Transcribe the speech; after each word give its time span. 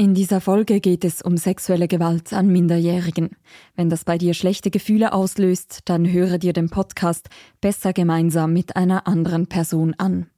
In 0.00 0.14
dieser 0.14 0.40
Folge 0.40 0.80
geht 0.80 1.04
es 1.04 1.20
um 1.20 1.36
sexuelle 1.36 1.86
Gewalt 1.86 2.32
an 2.32 2.46
Minderjährigen. 2.46 3.36
Wenn 3.76 3.90
das 3.90 4.04
bei 4.04 4.16
dir 4.16 4.32
schlechte 4.32 4.70
Gefühle 4.70 5.12
auslöst, 5.12 5.80
dann 5.84 6.10
höre 6.10 6.38
dir 6.38 6.54
den 6.54 6.70
Podcast 6.70 7.28
besser 7.60 7.92
gemeinsam 7.92 8.54
mit 8.54 8.76
einer 8.76 9.06
anderen 9.06 9.46
Person 9.46 9.92
an. 9.98 10.30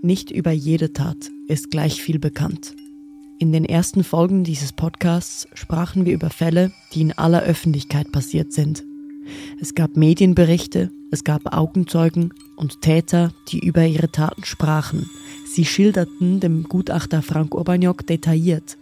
Nicht 0.00 0.30
über 0.30 0.52
jede 0.52 0.92
Tat 0.92 1.16
ist 1.48 1.72
gleich 1.72 2.00
viel 2.00 2.20
bekannt. 2.20 2.72
In 3.40 3.50
den 3.50 3.64
ersten 3.64 4.04
Folgen 4.04 4.44
dieses 4.44 4.72
Podcasts 4.72 5.48
sprachen 5.54 6.06
wir 6.06 6.14
über 6.14 6.30
Fälle, 6.30 6.70
die 6.94 7.00
in 7.00 7.18
aller 7.18 7.42
Öffentlichkeit 7.42 8.12
passiert 8.12 8.52
sind. 8.52 8.84
Es 9.60 9.74
gab 9.74 9.96
Medienberichte, 9.96 10.92
es 11.10 11.24
gab 11.24 11.54
Augenzeugen 11.54 12.34
und 12.56 12.82
Täter, 12.82 13.32
die 13.48 13.60
über 13.60 13.84
ihre 13.84 14.10
Taten 14.10 14.44
sprachen– 14.44 15.08
Sie 15.50 15.64
schilderten 15.64 16.40
dem 16.40 16.64
Gutachter 16.64 17.22
Frank 17.22 17.54
Urbaniok 17.54 18.06
detailliert, 18.06 18.76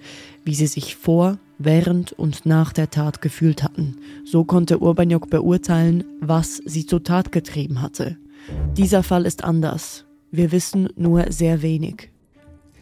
wie 0.44 0.54
sie 0.54 0.66
sich 0.66 0.96
vor, 0.96 1.38
während 1.58 2.12
und 2.12 2.44
nach 2.44 2.72
der 2.72 2.90
Tat 2.90 3.22
gefühlt 3.22 3.62
hatten. 3.62 3.98
So 4.24 4.44
konnte 4.44 4.82
Urbaniok 4.82 5.30
beurteilen, 5.30 6.04
was 6.20 6.60
sie 6.66 6.84
zur 6.84 7.04
Tat 7.04 7.30
getrieben 7.30 7.82
hatte. 7.82 8.16
Dieser 8.76 9.04
Fall 9.04 9.26
ist 9.26 9.44
anders. 9.44 10.04
Wir 10.32 10.50
wissen 10.50 10.88
nur 10.96 11.30
sehr 11.30 11.62
wenig. 11.62 12.10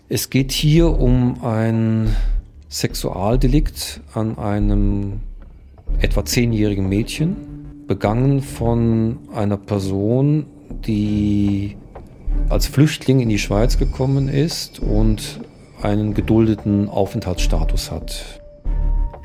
Es 0.08 0.30
geht 0.30 0.50
hier 0.50 0.98
um 0.98 1.44
ein 1.44 2.16
Sexualdelikt 2.70 4.00
an 4.14 4.38
einem 4.38 5.20
etwa 6.00 6.24
zehnjährigen 6.24 6.88
Mädchen, 6.88 7.36
begangen 7.86 8.42
von 8.42 9.18
einer 9.34 9.56
Person, 9.56 10.46
die 10.86 11.76
als 12.48 12.66
Flüchtling 12.66 13.20
in 13.20 13.28
die 13.28 13.38
Schweiz 13.38 13.78
gekommen 13.78 14.28
ist 14.28 14.80
und 14.80 15.40
einen 15.82 16.14
geduldeten 16.14 16.88
Aufenthaltsstatus 16.88 17.90
hat. 17.90 18.40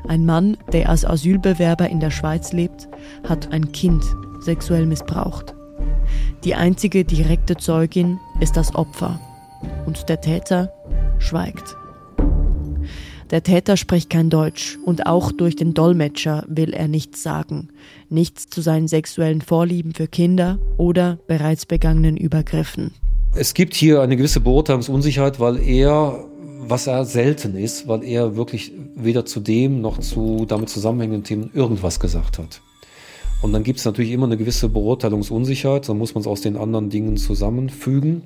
Ein 0.08 0.26
Mann, 0.26 0.56
der 0.72 0.88
als 0.88 1.04
Asylbewerber 1.04 1.88
in 1.88 2.00
der 2.00 2.10
Schweiz 2.10 2.52
lebt, 2.52 2.88
hat 3.28 3.52
ein 3.52 3.72
Kind 3.72 4.04
sexuell 4.40 4.86
missbraucht. 4.86 5.54
Die 6.44 6.54
einzige 6.54 7.04
direkte 7.04 7.56
Zeugin 7.56 8.18
ist 8.40 8.56
das 8.56 8.74
Opfer 8.74 9.20
und 9.86 10.08
der 10.08 10.20
Täter 10.20 10.72
schweigt. 11.18 11.76
Der 13.30 13.44
Täter 13.44 13.76
spricht 13.76 14.10
kein 14.10 14.28
Deutsch 14.28 14.76
und 14.84 15.06
auch 15.06 15.30
durch 15.30 15.54
den 15.54 15.72
Dolmetscher 15.72 16.44
will 16.48 16.72
er 16.72 16.88
nichts 16.88 17.22
sagen, 17.22 17.68
nichts 18.08 18.48
zu 18.48 18.60
seinen 18.60 18.88
sexuellen 18.88 19.40
Vorlieben 19.40 19.94
für 19.94 20.08
Kinder 20.08 20.58
oder 20.78 21.20
bereits 21.28 21.64
begangenen 21.64 22.16
Übergriffen. 22.16 22.92
Es 23.36 23.54
gibt 23.54 23.74
hier 23.74 24.00
eine 24.00 24.16
gewisse 24.16 24.40
Beurteilungsunsicherheit, 24.40 25.38
weil 25.38 25.60
er, 25.60 26.24
was 26.58 26.88
er 26.88 27.04
selten 27.04 27.56
ist, 27.56 27.86
weil 27.86 28.02
er 28.02 28.34
wirklich 28.34 28.72
weder 28.96 29.24
zu 29.24 29.38
dem 29.38 29.80
noch 29.80 29.98
zu 29.98 30.44
damit 30.46 30.68
zusammenhängenden 30.68 31.22
Themen 31.22 31.50
irgendwas 31.54 32.00
gesagt 32.00 32.38
hat. 32.38 32.60
Und 33.42 33.52
dann 33.52 33.64
gibt 33.64 33.78
es 33.78 33.84
natürlich 33.84 34.12
immer 34.12 34.26
eine 34.26 34.36
gewisse 34.36 34.68
Beurteilungsunsicherheit, 34.68 35.88
dann 35.88 35.98
muss 35.98 36.14
man 36.14 36.20
es 36.20 36.26
aus 36.26 36.42
den 36.42 36.56
anderen 36.56 36.90
Dingen 36.90 37.16
zusammenfügen. 37.16 38.22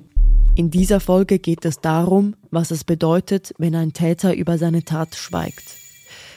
In 0.55 0.71
dieser 0.71 0.99
Folge 0.99 1.39
geht 1.39 1.65
es 1.65 1.79
darum, 1.79 2.35
was 2.51 2.71
es 2.71 2.83
bedeutet, 2.83 3.53
wenn 3.57 3.75
ein 3.75 3.93
Täter 3.93 4.35
über 4.35 4.57
seine 4.57 4.83
Tat 4.83 5.15
schweigt. 5.15 5.75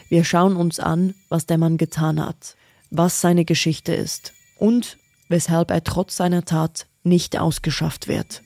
Wir 0.09 0.25
schauen 0.25 0.56
uns 0.56 0.81
an, 0.81 1.15
was 1.29 1.47
der 1.47 1.59
Mann 1.59 1.77
getan 1.77 2.25
hat, 2.25 2.56
was 2.91 3.21
seine 3.21 3.45
Geschichte 3.45 3.95
ist 3.95 4.33
und 4.59 4.97
weshalb 5.29 5.71
er 5.71 5.84
trotz 5.84 6.17
seiner 6.17 6.45
Tat 6.45 6.87
nicht 7.03 7.39
ausgeschafft 7.39 8.09
wird. 8.09 8.43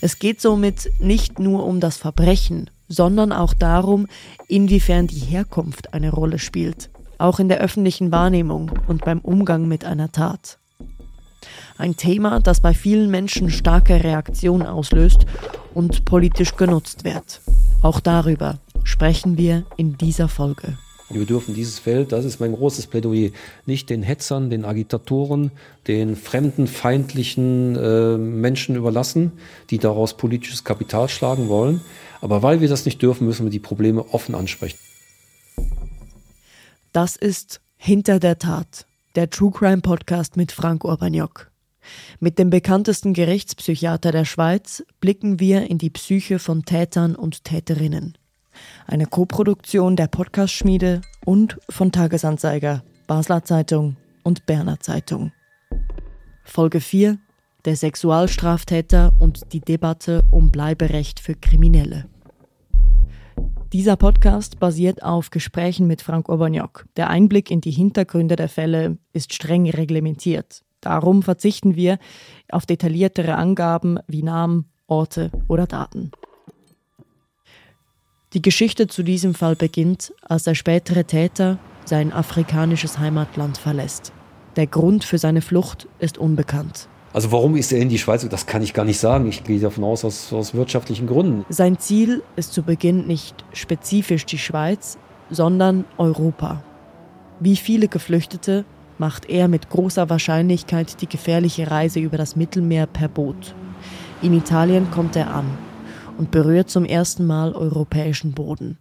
Es 0.00 0.18
geht 0.18 0.40
somit 0.40 0.90
nicht 0.98 1.38
nur 1.38 1.64
um 1.64 1.80
das 1.80 1.96
Verbrechen, 1.96 2.70
sondern 2.88 3.32
auch 3.32 3.54
darum, 3.54 4.06
inwiefern 4.48 5.06
die 5.06 5.20
Herkunft 5.20 5.94
eine 5.94 6.10
Rolle 6.10 6.38
spielt, 6.38 6.90
auch 7.18 7.38
in 7.40 7.48
der 7.48 7.60
öffentlichen 7.60 8.10
Wahrnehmung 8.12 8.70
und 8.86 9.04
beim 9.04 9.18
Umgang 9.20 9.68
mit 9.68 9.84
einer 9.84 10.10
Tat. 10.10 10.58
Ein 11.76 11.96
Thema, 11.96 12.40
das 12.40 12.60
bei 12.60 12.74
vielen 12.74 13.10
Menschen 13.10 13.50
starke 13.50 14.02
Reaktionen 14.02 14.66
auslöst 14.66 15.26
und 15.74 16.04
politisch 16.04 16.56
genutzt 16.56 17.04
wird. 17.04 17.40
Auch 17.82 18.00
darüber 18.00 18.58
sprechen 18.82 19.36
wir 19.36 19.64
in 19.76 19.96
dieser 19.96 20.28
Folge. 20.28 20.78
Wir 21.10 21.24
dürfen 21.24 21.54
dieses 21.54 21.78
Feld, 21.78 22.12
das 22.12 22.26
ist 22.26 22.38
mein 22.38 22.52
großes 22.52 22.86
Plädoyer, 22.88 23.30
nicht 23.64 23.88
den 23.88 24.02
Hetzern, 24.02 24.50
den 24.50 24.66
Agitatoren, 24.66 25.52
den 25.86 26.16
fremdenfeindlichen 26.16 27.76
äh, 27.76 28.18
Menschen 28.18 28.76
überlassen, 28.76 29.32
die 29.70 29.78
daraus 29.78 30.14
politisches 30.14 30.64
Kapital 30.64 31.08
schlagen 31.08 31.48
wollen. 31.48 31.80
Aber 32.20 32.42
weil 32.42 32.60
wir 32.60 32.68
das 32.68 32.84
nicht 32.84 33.00
dürfen, 33.00 33.26
müssen 33.26 33.46
wir 33.46 33.50
die 33.50 33.58
Probleme 33.58 34.04
offen 34.12 34.34
ansprechen. 34.34 34.76
Das 36.92 37.16
ist 37.16 37.60
Hinter 37.76 38.18
der 38.18 38.38
Tat, 38.38 38.86
der 39.14 39.30
True 39.30 39.52
Crime 39.52 39.82
Podcast 39.82 40.36
mit 40.36 40.52
Frank 40.52 40.84
Urbaniok. 40.84 41.50
Mit 42.20 42.38
dem 42.38 42.50
bekanntesten 42.50 43.14
Gerichtspsychiater 43.14 44.12
der 44.12 44.24
Schweiz 44.24 44.84
blicken 45.00 45.40
wir 45.40 45.70
in 45.70 45.78
die 45.78 45.90
Psyche 45.90 46.38
von 46.38 46.64
Tätern 46.64 47.14
und 47.14 47.44
Täterinnen 47.44 48.18
eine 48.86 49.06
Koproduktion 49.06 49.96
der 49.96 50.06
Podcast-Schmiede 50.06 51.00
und 51.24 51.58
von 51.68 51.92
Tagesanzeiger, 51.92 52.82
Basler 53.06 53.44
Zeitung 53.44 53.96
und 54.22 54.46
Berner 54.46 54.80
Zeitung. 54.80 55.32
Folge 56.44 56.80
4 56.80 57.18
Der 57.64 57.76
Sexualstraftäter 57.76 59.12
und 59.18 59.52
die 59.52 59.60
Debatte 59.60 60.24
um 60.30 60.50
Bleiberecht 60.50 61.20
für 61.20 61.34
Kriminelle. 61.34 62.06
Dieser 63.74 63.96
Podcast 63.96 64.58
basiert 64.58 65.02
auf 65.02 65.28
Gesprächen 65.28 65.86
mit 65.86 66.00
Frank 66.00 66.30
Urbaniok. 66.30 66.86
Der 66.96 67.10
Einblick 67.10 67.50
in 67.50 67.60
die 67.60 67.70
Hintergründe 67.70 68.34
der 68.34 68.48
Fälle 68.48 68.96
ist 69.12 69.34
streng 69.34 69.68
reglementiert. 69.68 70.62
Darum 70.80 71.22
verzichten 71.22 71.76
wir 71.76 71.98
auf 72.50 72.64
detailliertere 72.64 73.34
Angaben 73.34 73.98
wie 74.06 74.22
Namen, 74.22 74.70
Orte 74.86 75.30
oder 75.48 75.66
Daten. 75.66 76.12
Die 78.32 78.40
Geschichte 78.40 78.86
zu 78.86 79.02
diesem 79.02 79.34
Fall 79.34 79.54
beginnt, 79.54 80.14
als 80.22 80.44
der 80.44 80.54
spätere 80.54 81.04
Täter 81.04 81.58
sein 81.84 82.10
afrikanisches 82.10 82.98
Heimatland 82.98 83.58
verlässt. 83.58 84.12
Der 84.56 84.66
Grund 84.66 85.04
für 85.04 85.18
seine 85.18 85.42
Flucht 85.42 85.88
ist 85.98 86.16
unbekannt. 86.16 86.88
Also 87.12 87.32
warum 87.32 87.56
ist 87.56 87.72
er 87.72 87.80
in 87.80 87.88
die 87.88 87.98
Schweiz? 87.98 88.26
Das 88.28 88.46
kann 88.46 88.62
ich 88.62 88.74
gar 88.74 88.84
nicht 88.84 88.98
sagen. 88.98 89.26
Ich 89.26 89.44
gehe 89.44 89.60
davon 89.60 89.84
aus, 89.84 90.04
aus, 90.04 90.32
aus 90.32 90.54
wirtschaftlichen 90.54 91.06
Gründen. 91.06 91.44
Sein 91.48 91.78
Ziel 91.78 92.22
ist 92.36 92.52
zu 92.52 92.62
Beginn 92.62 93.06
nicht 93.06 93.44
spezifisch 93.52 94.26
die 94.26 94.38
Schweiz, 94.38 94.98
sondern 95.30 95.84
Europa. 95.96 96.62
Wie 97.40 97.56
viele 97.56 97.88
Geflüchtete 97.88 98.64
macht 98.98 99.30
er 99.30 99.48
mit 99.48 99.70
großer 99.70 100.10
Wahrscheinlichkeit 100.10 101.00
die 101.00 101.08
gefährliche 101.08 101.70
Reise 101.70 102.00
über 102.00 102.18
das 102.18 102.36
Mittelmeer 102.36 102.86
per 102.86 103.08
Boot. 103.08 103.54
In 104.22 104.34
Italien 104.34 104.90
kommt 104.90 105.16
er 105.16 105.32
an 105.32 105.46
und 106.18 106.30
berührt 106.30 106.68
zum 106.68 106.84
ersten 106.84 107.24
Mal 107.24 107.52
europäischen 107.54 108.32
Boden. 108.32 108.78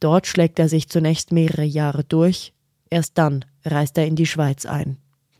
Dort 0.00 0.26
schlägt 0.26 0.58
er 0.58 0.68
sich 0.68 0.88
zunächst 0.88 1.30
mehrere 1.30 1.64
Jahre 1.64 2.04
durch, 2.04 2.54
erst 2.88 3.18
dann 3.18 3.44
reist 3.64 3.98
er 3.98 4.06
in 4.06 4.16
die 4.16 4.26
Schweiz 4.26 4.64
ein. 4.64 4.96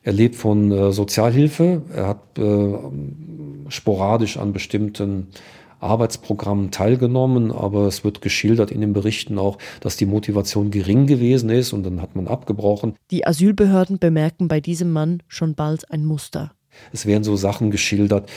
Er 0.09 0.15
lebt 0.15 0.37
von 0.37 0.73
äh, 0.73 0.91
Sozialhilfe, 0.91 1.83
er 1.95 2.07
hat 2.07 2.39
äh, 2.39 2.79
sporadisch 3.69 4.39
an 4.39 4.55
bestimmten 4.55 5.27
Arbeitsprogrammen 5.81 6.71
teilgenommen, 6.71 7.53
aber 7.53 7.87
es 7.87 8.05
wird 8.05 8.23
geschildert 8.23 8.71
in 8.71 8.81
den 8.81 8.95
Berichten 8.95 9.39
auch, 9.39 9.59
dass 9.81 9.99
die 9.99 10.07
Motivation 10.07 10.71
gering 10.71 11.07
gewesen 11.07 11.51
ist 11.51 11.75
und 11.75 11.83
dann 11.83 12.01
hat 12.01 12.17
man 12.17 12.27
abgebrochen. 12.27 12.95
Die 13.11 13.27
Asylbehörden 13.27 13.99
bemerken 13.99 14.49
bei 14.49 14.61
diesem 14.61 14.93
Mann 14.93 15.23
schon 15.29 15.55
bald 15.55 15.91
ein 15.91 16.07
Muster. 16.07 16.53
Es 16.91 17.05
werden 17.05 17.23
so 17.23 17.37
Sachen 17.37 17.71
geschildert, 17.71 18.31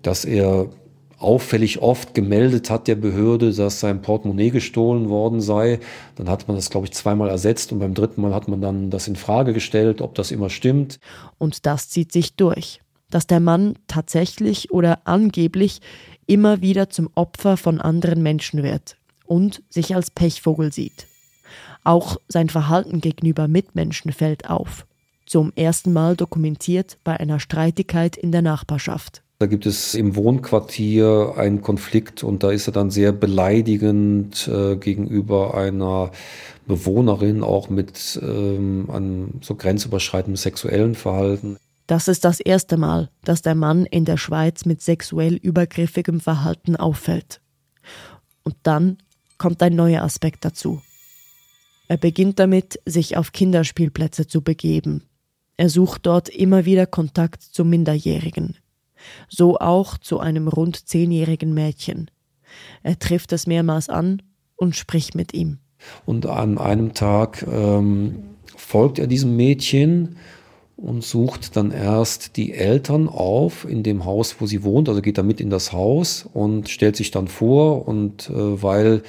dass 0.00 0.24
er 0.24 0.70
auffällig 1.18 1.80
oft 1.82 2.14
gemeldet 2.14 2.70
hat 2.70 2.86
der 2.86 2.94
Behörde, 2.94 3.52
dass 3.52 3.80
sein 3.80 4.02
Portemonnaie 4.02 4.50
gestohlen 4.50 5.08
worden 5.08 5.40
sei. 5.40 5.80
Dann 6.14 6.28
hat 6.28 6.46
man 6.48 6.56
das, 6.56 6.70
glaube 6.70 6.86
ich, 6.86 6.92
zweimal 6.92 7.28
ersetzt 7.28 7.72
und 7.72 7.80
beim 7.80 7.94
dritten 7.94 8.22
Mal 8.22 8.34
hat 8.34 8.48
man 8.48 8.60
dann 8.60 8.90
das 8.90 9.08
in 9.08 9.16
Frage 9.16 9.52
gestellt, 9.52 10.00
ob 10.00 10.14
das 10.14 10.30
immer 10.30 10.48
stimmt. 10.48 11.00
Und 11.38 11.66
das 11.66 11.88
zieht 11.88 12.12
sich 12.12 12.36
durch, 12.36 12.80
dass 13.10 13.26
der 13.26 13.40
Mann 13.40 13.74
tatsächlich 13.88 14.70
oder 14.70 15.00
angeblich 15.04 15.80
immer 16.26 16.60
wieder 16.60 16.88
zum 16.90 17.10
Opfer 17.14 17.56
von 17.56 17.80
anderen 17.80 18.22
Menschen 18.22 18.62
wird 18.62 18.96
und 19.24 19.62
sich 19.68 19.94
als 19.94 20.10
Pechvogel 20.10 20.72
sieht. 20.72 21.06
Auch 21.82 22.18
sein 22.28 22.48
Verhalten 22.48 23.00
gegenüber 23.00 23.48
Mitmenschen 23.48 24.12
fällt 24.12 24.48
auf. 24.48 24.86
Zum 25.26 25.52
ersten 25.56 25.92
Mal 25.92 26.16
dokumentiert 26.16 26.98
bei 27.04 27.18
einer 27.18 27.40
Streitigkeit 27.40 28.16
in 28.16 28.32
der 28.32 28.42
Nachbarschaft. 28.42 29.22
Da 29.40 29.46
gibt 29.46 29.66
es 29.66 29.94
im 29.94 30.16
Wohnquartier 30.16 31.34
einen 31.36 31.62
Konflikt 31.62 32.24
und 32.24 32.42
da 32.42 32.50
ist 32.50 32.66
er 32.66 32.72
dann 32.72 32.90
sehr 32.90 33.12
beleidigend 33.12 34.48
äh, 34.48 34.74
gegenüber 34.74 35.54
einer 35.54 36.10
Bewohnerin, 36.66 37.44
auch 37.44 37.70
mit 37.70 38.18
ähm, 38.20 38.90
einem 38.90 39.34
so 39.40 39.54
grenzüberschreitendem 39.54 40.36
sexuellen 40.36 40.96
Verhalten. 40.96 41.56
Das 41.86 42.08
ist 42.08 42.24
das 42.24 42.40
erste 42.40 42.76
Mal, 42.76 43.10
dass 43.22 43.40
der 43.40 43.54
Mann 43.54 43.86
in 43.86 44.04
der 44.04 44.16
Schweiz 44.16 44.64
mit 44.64 44.82
sexuell 44.82 45.36
übergriffigem 45.36 46.18
Verhalten 46.18 46.74
auffällt. 46.74 47.40
Und 48.42 48.56
dann 48.64 48.98
kommt 49.38 49.62
ein 49.62 49.76
neuer 49.76 50.02
Aspekt 50.02 50.44
dazu. 50.44 50.82
Er 51.86 51.96
beginnt 51.96 52.40
damit, 52.40 52.80
sich 52.84 53.16
auf 53.16 53.30
Kinderspielplätze 53.30 54.26
zu 54.26 54.42
begeben. 54.42 55.04
Er 55.56 55.70
sucht 55.70 56.06
dort 56.06 56.28
immer 56.28 56.64
wieder 56.64 56.86
Kontakt 56.86 57.42
zu 57.42 57.64
Minderjährigen. 57.64 58.56
So 59.28 59.58
auch 59.58 59.98
zu 59.98 60.20
einem 60.20 60.48
rund 60.48 60.88
zehnjährigen 60.88 61.54
Mädchen. 61.54 62.10
Er 62.82 62.98
trifft 62.98 63.32
es 63.32 63.46
mehrmals 63.46 63.88
an 63.88 64.22
und 64.56 64.76
spricht 64.76 65.14
mit 65.14 65.34
ihm. 65.34 65.58
Und 66.06 66.26
an 66.26 66.58
einem 66.58 66.94
Tag 66.94 67.46
ähm, 67.50 68.24
folgt 68.56 68.98
er 68.98 69.06
diesem 69.06 69.36
Mädchen 69.36 70.16
und 70.76 71.02
sucht 71.02 71.56
dann 71.56 71.72
erst 71.72 72.36
die 72.36 72.52
Eltern 72.52 73.08
auf 73.08 73.68
in 73.68 73.82
dem 73.82 74.04
Haus, 74.04 74.36
wo 74.40 74.46
sie 74.46 74.62
wohnt. 74.62 74.88
Also 74.88 75.02
geht 75.02 75.18
er 75.18 75.24
mit 75.24 75.40
in 75.40 75.50
das 75.50 75.72
Haus 75.72 76.28
und 76.32 76.68
stellt 76.68 76.96
sich 76.96 77.10
dann 77.10 77.28
vor. 77.28 77.86
Und 77.88 78.30
äh, 78.30 78.62
weil 78.62 79.02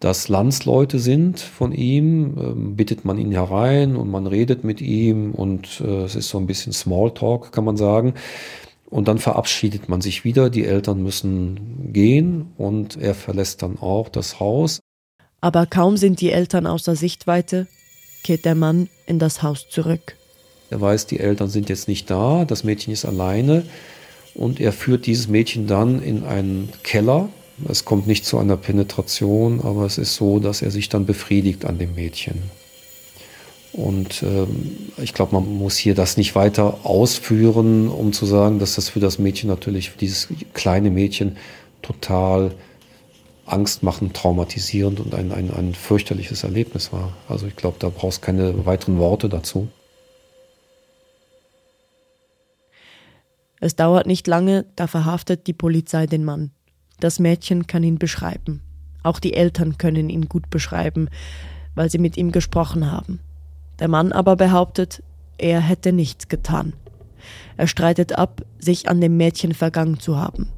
das 0.00 0.28
Landsleute 0.28 0.98
sind 0.98 1.38
von 1.38 1.72
ihm, 1.72 2.36
äh, 2.36 2.74
bittet 2.74 3.04
man 3.04 3.18
ihn 3.18 3.30
herein 3.30 3.94
und 3.94 4.10
man 4.10 4.26
redet 4.26 4.64
mit 4.64 4.80
ihm 4.80 5.32
und 5.32 5.80
äh, 5.80 6.04
es 6.04 6.16
ist 6.16 6.28
so 6.28 6.38
ein 6.38 6.46
bisschen 6.46 6.72
Smalltalk, 6.72 7.52
kann 7.52 7.64
man 7.64 7.76
sagen. 7.76 8.14
Und 8.92 9.08
dann 9.08 9.16
verabschiedet 9.16 9.88
man 9.88 10.02
sich 10.02 10.22
wieder. 10.22 10.50
Die 10.50 10.66
Eltern 10.66 11.02
müssen 11.02 11.94
gehen 11.94 12.52
und 12.58 12.98
er 12.98 13.14
verlässt 13.14 13.62
dann 13.62 13.78
auch 13.78 14.10
das 14.10 14.38
Haus. 14.38 14.80
Aber 15.40 15.64
kaum 15.64 15.96
sind 15.96 16.20
die 16.20 16.30
Eltern 16.30 16.66
außer 16.66 16.94
Sichtweite, 16.94 17.68
kehrt 18.22 18.44
der 18.44 18.54
Mann 18.54 18.90
in 19.06 19.18
das 19.18 19.42
Haus 19.42 19.66
zurück. 19.70 20.16
Er 20.68 20.82
weiß, 20.82 21.06
die 21.06 21.20
Eltern 21.20 21.48
sind 21.48 21.70
jetzt 21.70 21.88
nicht 21.88 22.10
da, 22.10 22.44
das 22.44 22.64
Mädchen 22.64 22.92
ist 22.92 23.06
alleine 23.06 23.64
und 24.34 24.60
er 24.60 24.74
führt 24.74 25.06
dieses 25.06 25.26
Mädchen 25.26 25.66
dann 25.66 26.02
in 26.02 26.24
einen 26.24 26.68
Keller. 26.82 27.30
Es 27.66 27.86
kommt 27.86 28.06
nicht 28.06 28.26
zu 28.26 28.36
einer 28.36 28.58
Penetration, 28.58 29.62
aber 29.62 29.86
es 29.86 29.96
ist 29.96 30.16
so, 30.16 30.38
dass 30.38 30.60
er 30.60 30.70
sich 30.70 30.90
dann 30.90 31.06
befriedigt 31.06 31.64
an 31.64 31.78
dem 31.78 31.94
Mädchen. 31.94 32.42
Und 33.72 34.22
ähm, 34.22 34.76
ich 34.98 35.14
glaube, 35.14 35.34
man 35.34 35.56
muss 35.56 35.76
hier 35.76 35.94
das 35.94 36.16
nicht 36.16 36.34
weiter 36.34 36.84
ausführen, 36.84 37.88
um 37.88 38.12
zu 38.12 38.26
sagen, 38.26 38.58
dass 38.58 38.74
das 38.74 38.90
für 38.90 39.00
das 39.00 39.18
Mädchen 39.18 39.48
natürlich, 39.48 39.90
für 39.90 39.98
dieses 39.98 40.28
kleine 40.52 40.90
Mädchen 40.90 41.38
total 41.80 42.54
angstmachend, 43.46 44.14
traumatisierend 44.14 45.00
und 45.00 45.14
ein, 45.14 45.32
ein, 45.32 45.50
ein 45.50 45.74
fürchterliches 45.74 46.44
Erlebnis 46.44 46.92
war. 46.92 47.14
Also 47.28 47.46
ich 47.46 47.56
glaube, 47.56 47.76
da 47.78 47.88
brauchst 47.88 48.22
keine 48.22 48.66
weiteren 48.66 48.98
Worte 48.98 49.28
dazu. 49.28 49.68
Es 53.60 53.76
dauert 53.76 54.06
nicht 54.06 54.26
lange, 54.26 54.66
da 54.76 54.86
verhaftet 54.86 55.46
die 55.46 55.52
Polizei 55.52 56.06
den 56.06 56.24
Mann. 56.24 56.50
Das 57.00 57.18
Mädchen 57.18 57.66
kann 57.66 57.84
ihn 57.84 57.98
beschreiben. 57.98 58.60
Auch 59.02 59.18
die 59.18 59.34
Eltern 59.34 59.78
können 59.78 60.10
ihn 60.10 60.28
gut 60.28 60.50
beschreiben, 60.50 61.08
weil 61.74 61.90
sie 61.90 61.98
mit 61.98 62.16
ihm 62.16 62.32
gesprochen 62.32 62.90
haben. 62.90 63.20
Der 63.78 63.88
Mann 63.88 64.12
aber 64.12 64.36
behauptet, 64.36 65.02
er 65.38 65.60
hätte 65.60 65.92
nichts 65.92 66.28
getan. 66.28 66.74
Er 67.56 67.66
streitet 67.66 68.18
ab, 68.18 68.42
sich 68.58 68.88
an 68.88 69.00
dem 69.00 69.16
Mädchen 69.16 69.54
vergangen 69.54 69.98
zu 69.98 70.16
haben. 70.16 70.48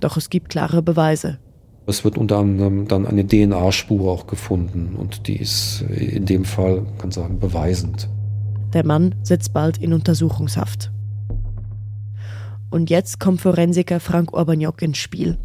Doch 0.00 0.16
es 0.16 0.30
gibt 0.30 0.50
klare 0.50 0.82
Beweise. 0.82 1.38
Es 1.86 2.04
wird 2.04 2.18
unter 2.18 2.38
anderem 2.38 2.86
dann 2.86 3.06
eine 3.06 3.26
DNA-Spur 3.26 4.10
auch 4.10 4.26
gefunden 4.26 4.94
und 4.96 5.26
die 5.26 5.36
ist 5.36 5.82
in 5.88 6.26
dem 6.26 6.44
Fall, 6.44 6.86
kann 6.98 7.10
sagen, 7.10 7.40
beweisend. 7.40 8.08
Der 8.74 8.84
Mann 8.84 9.14
sitzt 9.22 9.54
bald 9.54 9.78
in 9.78 9.94
Untersuchungshaft. 9.94 10.90
Und 12.70 12.90
jetzt 12.90 13.18
kommt 13.18 13.40
Forensiker 13.40 14.00
Frank 14.00 14.34
Urbaniok 14.34 14.82
ins 14.82 14.98
Spiel. 14.98 15.38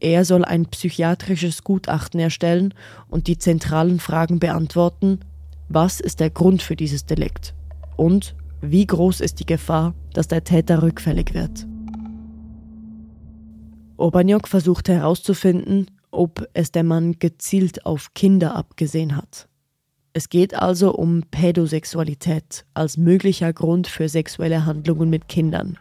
Er 0.00 0.24
soll 0.24 0.44
ein 0.44 0.66
psychiatrisches 0.66 1.62
Gutachten 1.62 2.18
erstellen 2.18 2.74
und 3.08 3.28
die 3.28 3.38
zentralen 3.38 4.00
Fragen 4.00 4.40
beantworten, 4.40 5.20
was 5.70 6.00
ist 6.00 6.18
der 6.18 6.30
Grund 6.30 6.62
für 6.62 6.74
dieses 6.74 7.06
Delikt 7.06 7.54
und 7.96 8.34
wie 8.60 8.84
groß 8.84 9.20
ist 9.20 9.38
die 9.38 9.46
Gefahr, 9.46 9.94
dass 10.12 10.26
der 10.26 10.42
Täter 10.42 10.82
rückfällig 10.82 11.32
wird. 11.32 11.66
Obaniok 13.96 14.48
versucht 14.48 14.88
herauszufinden, 14.88 15.86
ob 16.10 16.48
es 16.54 16.72
der 16.72 16.82
Mann 16.82 17.20
gezielt 17.20 17.86
auf 17.86 18.12
Kinder 18.14 18.56
abgesehen 18.56 19.16
hat. 19.16 19.48
Es 20.12 20.28
geht 20.28 20.54
also 20.54 20.92
um 20.92 21.22
Pädosexualität 21.30 22.64
als 22.74 22.96
möglicher 22.96 23.52
Grund 23.52 23.86
für 23.86 24.08
sexuelle 24.08 24.66
Handlungen 24.66 25.08
mit 25.08 25.28
Kindern. 25.28 25.78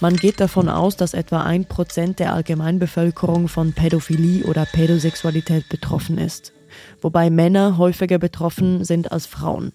Man 0.00 0.14
geht 0.16 0.38
davon 0.38 0.68
aus, 0.68 0.96
dass 0.96 1.14
etwa 1.14 1.42
ein 1.42 1.64
Prozent 1.64 2.20
der 2.20 2.32
Allgemeinbevölkerung 2.32 3.48
von 3.48 3.72
Pädophilie 3.72 4.44
oder 4.44 4.66
Pädosexualität 4.66 5.68
betroffen 5.68 6.18
ist, 6.18 6.52
wobei 7.00 7.30
Männer 7.30 7.78
häufiger 7.78 8.18
betroffen 8.18 8.84
sind 8.84 9.12
als 9.12 9.26
Frauen. 9.26 9.72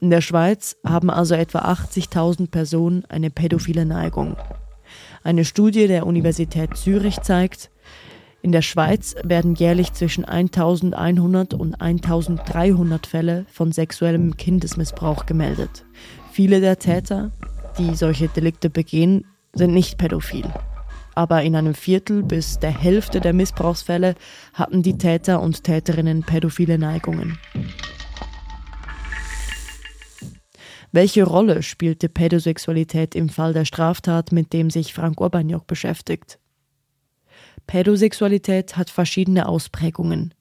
In 0.00 0.10
der 0.10 0.20
Schweiz 0.20 0.76
haben 0.84 1.10
also 1.10 1.34
etwa 1.34 1.60
80.000 1.60 2.50
Personen 2.50 3.04
eine 3.08 3.30
pädophile 3.30 3.86
Neigung. 3.86 4.36
Eine 5.22 5.44
Studie 5.44 5.86
der 5.88 6.06
Universität 6.06 6.76
Zürich 6.76 7.20
zeigt, 7.22 7.70
in 8.42 8.52
der 8.52 8.62
Schweiz 8.62 9.16
werden 9.24 9.56
jährlich 9.56 9.92
zwischen 9.92 10.24
1100 10.24 11.54
und 11.54 11.80
1300 11.80 13.06
Fälle 13.06 13.44
von 13.52 13.72
sexuellem 13.72 14.36
Kindesmissbrauch 14.36 15.26
gemeldet. 15.26 15.84
Viele 16.30 16.60
der 16.60 16.78
Täter, 16.78 17.32
die 17.76 17.96
solche 17.96 18.28
Delikte 18.28 18.70
begehen, 18.70 19.24
sind 19.52 19.72
nicht 19.72 19.98
pädophil. 19.98 20.44
Aber 21.16 21.42
in 21.42 21.56
einem 21.56 21.74
Viertel 21.74 22.22
bis 22.22 22.58
der 22.58 22.70
Hälfte 22.70 23.20
der 23.20 23.32
Missbrauchsfälle 23.32 24.14
hatten 24.52 24.82
die 24.82 24.98
Täter 24.98 25.40
und 25.40 25.64
Täterinnen 25.64 26.22
pädophile 26.22 26.78
Neigungen. 26.78 27.38
Welche 30.92 31.24
Rolle 31.24 31.62
spielte 31.62 32.10
Pädosexualität 32.10 33.14
im 33.14 33.30
Fall 33.30 33.54
der 33.54 33.64
Straftat, 33.64 34.30
mit 34.30 34.52
dem 34.52 34.68
sich 34.68 34.92
Frank 34.92 35.18
Urbaniok 35.20 35.66
beschäftigt? 35.66 36.38
Pädosexualität 37.66 38.76
hat 38.76 38.90
verschiedene 38.90 39.48
Ausprägungen. 39.48 40.34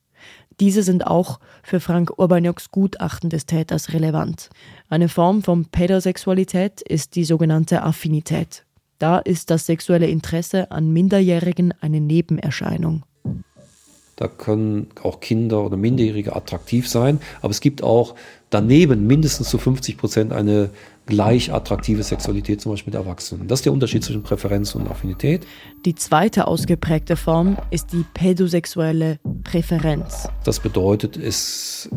Diese 0.59 0.83
sind 0.83 1.07
auch 1.07 1.39
für 1.63 1.79
Frank 1.79 2.17
Urbaniaks 2.17 2.69
Gutachten 2.71 3.29
des 3.29 3.45
Täters 3.45 3.93
relevant. 3.93 4.49
Eine 4.89 5.07
Form 5.07 5.41
von 5.41 5.65
Pädosexualität 5.65 6.81
ist 6.81 7.15
die 7.15 7.23
sogenannte 7.23 7.81
Affinität. 7.81 8.64
Da 8.99 9.19
ist 9.19 9.49
das 9.49 9.65
sexuelle 9.65 10.07
Interesse 10.07 10.71
an 10.71 10.91
Minderjährigen 10.91 11.73
eine 11.81 11.99
Nebenerscheinung. 11.99 13.03
Da 14.15 14.29
können 14.29 14.87
auch 15.03 15.19
Kinder 15.19 15.65
oder 15.65 15.75
Minderjährige 15.75 16.35
attraktiv 16.35 16.87
sein, 16.87 17.19
aber 17.41 17.51
es 17.51 17.59
gibt 17.59 17.83
auch 17.83 18.15
daneben 18.49 19.05
mindestens 19.07 19.49
zu 19.49 19.57
50 19.57 19.97
Prozent 19.97 20.31
eine 20.31 20.69
gleich 21.05 21.51
attraktive 21.51 22.01
Sexualität, 22.01 22.61
zum 22.61 22.71
Beispiel 22.71 22.93
mit 22.93 23.01
Erwachsenen. 23.01 23.49
Das 23.49 23.59
ist 23.59 23.65
der 23.65 23.73
Unterschied 23.73 24.05
zwischen 24.05 24.23
Präferenz 24.23 24.73
und 24.73 24.89
Affinität. 24.89 25.45
Die 25.85 25.95
zweite 25.95 26.47
ausgeprägte 26.47 27.17
Form 27.17 27.57
ist 27.71 27.91
die 27.91 28.05
pädosexuelle 28.13 29.19
Präferenz. 29.43 30.29
Das 30.45 30.61
bedeutet, 30.61 31.17
es 31.17 31.89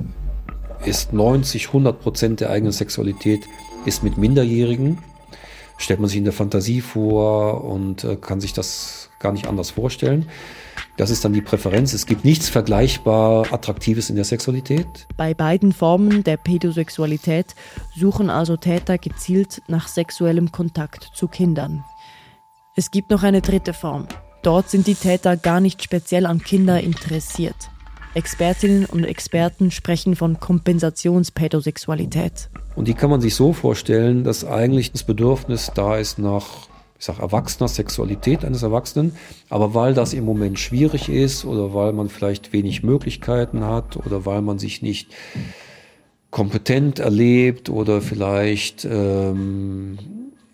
ist 0.84 1.12
90, 1.12 1.68
100 1.68 2.00
Prozent 2.00 2.40
der 2.40 2.50
eigenen 2.50 2.72
Sexualität 2.72 3.40
ist 3.86 4.02
mit 4.02 4.18
Minderjährigen. 4.18 4.98
Stellt 5.78 6.00
man 6.00 6.08
sich 6.08 6.18
in 6.18 6.24
der 6.24 6.32
Fantasie 6.32 6.80
vor 6.80 7.64
und 7.64 8.04
äh, 8.04 8.16
kann 8.16 8.40
sich 8.40 8.52
das 8.52 9.08
gar 9.18 9.32
nicht 9.32 9.46
anders 9.46 9.70
vorstellen. 9.70 10.28
Das 10.96 11.10
ist 11.10 11.24
dann 11.24 11.32
die 11.32 11.40
Präferenz. 11.40 11.92
Es 11.92 12.06
gibt 12.06 12.24
nichts 12.24 12.48
vergleichbar 12.48 13.52
Attraktives 13.52 14.10
in 14.10 14.16
der 14.16 14.24
Sexualität. 14.24 14.86
Bei 15.16 15.34
beiden 15.34 15.72
Formen 15.72 16.24
der 16.24 16.36
Pädosexualität 16.36 17.54
suchen 17.96 18.30
also 18.30 18.56
Täter 18.56 18.98
gezielt 18.98 19.62
nach 19.68 19.88
sexuellem 19.88 20.52
Kontakt 20.52 21.10
zu 21.14 21.28
Kindern. 21.28 21.84
Es 22.74 22.90
gibt 22.90 23.10
noch 23.10 23.22
eine 23.22 23.42
dritte 23.42 23.74
Form. 23.74 24.06
Dort 24.42 24.70
sind 24.70 24.86
die 24.86 24.94
Täter 24.94 25.36
gar 25.36 25.60
nicht 25.60 25.82
speziell 25.82 26.26
an 26.26 26.42
Kinder 26.42 26.80
interessiert. 26.80 27.56
Expertinnen 28.14 28.86
und 28.86 29.04
Experten 29.04 29.70
sprechen 29.70 30.16
von 30.16 30.40
Kompensationspädosexualität. 30.40 32.48
Und 32.78 32.86
die 32.86 32.94
kann 32.94 33.10
man 33.10 33.20
sich 33.20 33.34
so 33.34 33.52
vorstellen, 33.52 34.22
dass 34.22 34.44
eigentlich 34.44 34.92
das 34.92 35.02
Bedürfnis 35.02 35.72
da 35.74 35.96
ist 35.96 36.20
nach 36.20 36.68
ich 36.96 37.06
sage, 37.06 37.22
erwachsener 37.22 37.66
Sexualität 37.66 38.44
eines 38.44 38.62
Erwachsenen. 38.62 39.16
Aber 39.48 39.74
weil 39.74 39.94
das 39.94 40.12
im 40.12 40.24
Moment 40.24 40.60
schwierig 40.60 41.08
ist 41.08 41.44
oder 41.44 41.74
weil 41.74 41.92
man 41.92 42.08
vielleicht 42.08 42.52
wenig 42.52 42.84
Möglichkeiten 42.84 43.64
hat 43.64 43.96
oder 43.96 44.26
weil 44.26 44.42
man 44.42 44.60
sich 44.60 44.80
nicht 44.80 45.08
kompetent 46.30 47.00
erlebt 47.00 47.68
oder 47.68 48.00
vielleicht 48.00 48.84
ähm, 48.84 49.98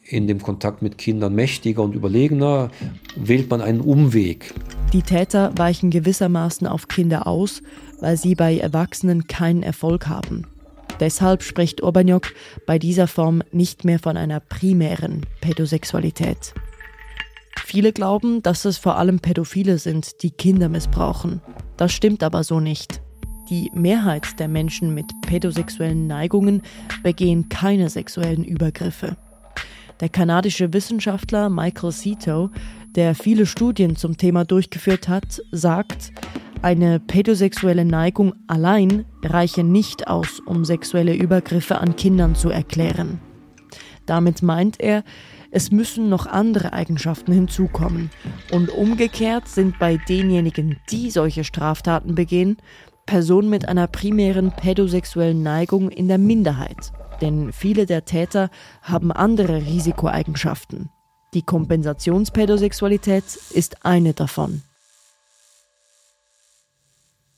in 0.02 0.26
dem 0.26 0.40
Kontakt 0.40 0.80
mit 0.80 0.96
Kindern 0.96 1.34
mächtiger 1.34 1.82
und 1.82 1.94
überlegener, 1.94 2.70
wählt 3.16 3.50
man 3.50 3.60
einen 3.60 3.82
Umweg. 3.82 4.54
Die 4.94 5.02
Täter 5.02 5.52
weichen 5.58 5.90
gewissermaßen 5.90 6.66
auf 6.66 6.88
Kinder 6.88 7.26
aus, 7.26 7.60
weil 8.00 8.16
sie 8.16 8.34
bei 8.34 8.56
Erwachsenen 8.56 9.26
keinen 9.26 9.62
Erfolg 9.62 10.08
haben. 10.08 10.46
Deshalb 11.00 11.42
spricht 11.42 11.82
Urbaniok 11.82 12.32
bei 12.66 12.78
dieser 12.78 13.06
Form 13.06 13.42
nicht 13.52 13.84
mehr 13.84 13.98
von 13.98 14.16
einer 14.16 14.40
primären 14.40 15.26
Pädosexualität. 15.40 16.54
Viele 17.64 17.92
glauben, 17.92 18.42
dass 18.42 18.64
es 18.64 18.78
vor 18.78 18.98
allem 18.98 19.18
Pädophile 19.20 19.78
sind, 19.78 20.22
die 20.22 20.30
Kinder 20.30 20.68
missbrauchen. 20.68 21.40
Das 21.76 21.92
stimmt 21.92 22.22
aber 22.22 22.44
so 22.44 22.60
nicht. 22.60 23.00
Die 23.50 23.70
Mehrheit 23.74 24.38
der 24.38 24.48
Menschen 24.48 24.94
mit 24.94 25.06
pädosexuellen 25.22 26.06
Neigungen 26.06 26.62
begehen 27.02 27.48
keine 27.48 27.90
sexuellen 27.90 28.44
Übergriffe. 28.44 29.16
Der 30.00 30.08
kanadische 30.08 30.72
Wissenschaftler 30.72 31.50
Michael 31.50 31.92
Sito, 31.92 32.50
der 32.94 33.14
viele 33.14 33.46
Studien 33.46 33.96
zum 33.96 34.16
Thema 34.16 34.44
durchgeführt 34.44 35.08
hat, 35.08 35.42
sagt, 35.50 36.12
eine 36.64 36.98
pädosexuelle 36.98 37.84
Neigung 37.84 38.32
allein 38.46 39.04
reiche 39.22 39.62
nicht 39.62 40.08
aus, 40.08 40.40
um 40.40 40.64
sexuelle 40.64 41.14
Übergriffe 41.14 41.78
an 41.78 41.94
Kindern 41.94 42.34
zu 42.34 42.48
erklären. 42.48 43.20
Damit 44.06 44.42
meint 44.42 44.80
er, 44.80 45.04
es 45.50 45.70
müssen 45.70 46.08
noch 46.08 46.24
andere 46.24 46.72
Eigenschaften 46.72 47.32
hinzukommen. 47.32 48.10
Und 48.50 48.70
umgekehrt 48.70 49.46
sind 49.46 49.78
bei 49.78 49.98
denjenigen, 50.08 50.78
die 50.90 51.10
solche 51.10 51.44
Straftaten 51.44 52.14
begehen, 52.14 52.56
Personen 53.04 53.50
mit 53.50 53.68
einer 53.68 53.86
primären 53.86 54.50
pädosexuellen 54.50 55.42
Neigung 55.42 55.90
in 55.90 56.08
der 56.08 56.18
Minderheit. 56.18 56.92
Denn 57.20 57.52
viele 57.52 57.84
der 57.84 58.06
Täter 58.06 58.48
haben 58.80 59.12
andere 59.12 59.66
Risikoeigenschaften. 59.66 60.88
Die 61.34 61.42
Kompensationspädosexualität 61.42 63.24
ist 63.50 63.84
eine 63.84 64.14
davon. 64.14 64.62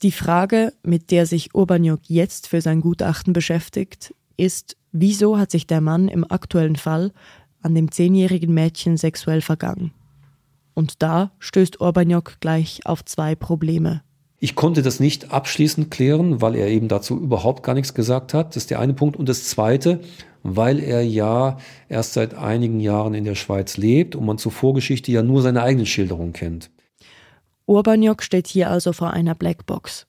Die 0.03 0.13
Frage, 0.13 0.75
mit 0.83 1.11
der 1.11 1.25
sich 1.25 1.55
Urbaniok 1.55 2.01
jetzt 2.09 2.49
für 2.49 2.61
sein 2.61 2.83
Gutachten 2.83 3.33
beschäftigt, 3.33 4.15
ist, 4.37 4.77
wieso 4.93 5.39
hat 5.39 5.51
sich 5.51 5.67
der 5.67 5.81
Mann 5.81 6.09
im 6.09 6.31
aktuellen 6.31 6.77
Fall 6.77 7.13
an 7.63 7.75
dem 7.75 7.91
zehnjährigen 7.91 8.53
Mädchen 8.53 8.99
sexuell 8.99 9.41
vergangen? 9.41 9.93
Und 10.75 11.03
da 11.03 11.33
stößt 11.39 11.81
Urbaniok 11.81 12.41
gleich 12.41 12.81
auf 12.85 13.05
zwei 13.07 13.35
Probleme. 13.35 14.03
Ich 14.39 14.55
konnte 14.55 14.83
das 14.83 15.01
nicht 15.01 15.33
abschließend 15.33 15.91
klären, 15.91 16.43
weil 16.43 16.57
er 16.57 16.69
eben 16.69 16.89
dazu 16.89 17.19
überhaupt 17.19 17.63
gar 17.63 17.75
nichts 17.75 17.95
gesagt 17.95 18.35
hat. 18.35 18.51
Das 18.51 18.65
ist 18.65 18.71
der 18.71 18.81
eine 18.81 18.93
Punkt. 18.93 19.17
Und 19.17 19.31
das 19.31 19.45
zweite, 19.45 20.01
weil 20.43 20.79
er 20.79 21.03
ja 21.03 21.57
erst 21.89 22.13
seit 22.13 22.35
einigen 22.35 22.81
Jahren 22.81 23.15
in 23.15 23.25
der 23.25 23.35
Schweiz 23.35 23.79
lebt 23.79 24.15
und 24.15 24.27
man 24.27 24.37
zur 24.37 24.53
Vorgeschichte 24.53 25.11
ja 25.11 25.23
nur 25.23 25.41
seine 25.41 25.63
eigene 25.63 25.87
Schilderung 25.87 26.35
kennt. 26.35 26.71
Urbaniok 27.67 28.23
steht 28.23 28.47
hier 28.47 28.71
also 28.71 28.93
vor 28.93 29.11
einer 29.11 29.35
Blackbox. 29.35 30.07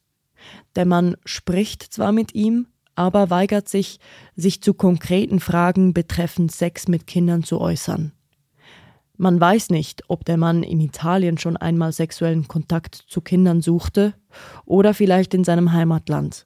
Der 0.75 0.85
Mann 0.85 1.17
spricht 1.25 1.81
zwar 1.81 2.11
mit 2.11 2.35
ihm, 2.35 2.67
aber 2.95 3.29
weigert 3.29 3.67
sich, 3.67 3.99
sich 4.35 4.61
zu 4.61 4.73
konkreten 4.73 5.39
Fragen 5.39 5.93
betreffend 5.93 6.51
Sex 6.51 6.87
mit 6.87 7.07
Kindern 7.07 7.43
zu 7.43 7.59
äußern. 7.59 8.11
Man 9.17 9.41
weiß 9.41 9.71
nicht, 9.71 10.03
ob 10.09 10.25
der 10.25 10.37
Mann 10.37 10.61
in 10.61 10.79
Italien 10.79 11.39
schon 11.39 11.57
einmal 11.57 11.91
sexuellen 11.91 12.47
Kontakt 12.47 12.93
zu 12.95 13.21
Kindern 13.21 13.61
suchte 13.61 14.13
oder 14.65 14.93
vielleicht 14.93 15.33
in 15.33 15.43
seinem 15.43 15.73
Heimatland. 15.73 16.45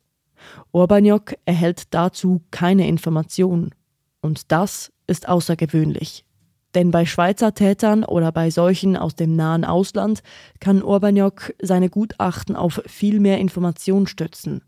Urbaniok 0.71 1.35
erhält 1.45 1.93
dazu 1.93 2.41
keine 2.51 2.87
Informationen. 2.87 3.75
Und 4.21 4.51
das 4.51 4.91
ist 5.07 5.27
außergewöhnlich. 5.27 6.25
Denn 6.73 6.91
bei 6.91 7.05
Schweizer 7.05 7.53
Tätern 7.53 8.03
oder 8.03 8.31
bei 8.31 8.49
solchen 8.49 8.95
aus 8.95 9.15
dem 9.15 9.35
nahen 9.35 9.65
Ausland 9.65 10.23
kann 10.59 10.83
Urbaniok 10.83 11.53
seine 11.61 11.89
Gutachten 11.89 12.55
auf 12.55 12.81
viel 12.85 13.19
mehr 13.19 13.39
Informationen 13.39 14.07
stützen. 14.07 14.61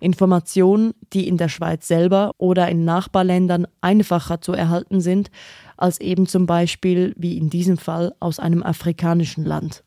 Informationen, 0.00 0.94
die 1.12 1.28
in 1.28 1.36
der 1.36 1.48
Schweiz 1.48 1.86
selber 1.86 2.32
oder 2.38 2.68
in 2.68 2.84
Nachbarländern 2.84 3.66
einfacher 3.80 4.40
zu 4.40 4.52
erhalten 4.52 5.00
sind, 5.00 5.30
als 5.76 6.00
eben 6.00 6.26
zum 6.26 6.46
Beispiel, 6.46 7.14
wie 7.16 7.36
in 7.36 7.50
diesem 7.50 7.76
Fall, 7.76 8.14
aus 8.20 8.38
einem 8.38 8.62
afrikanischen 8.62 9.44
Land. 9.44 9.84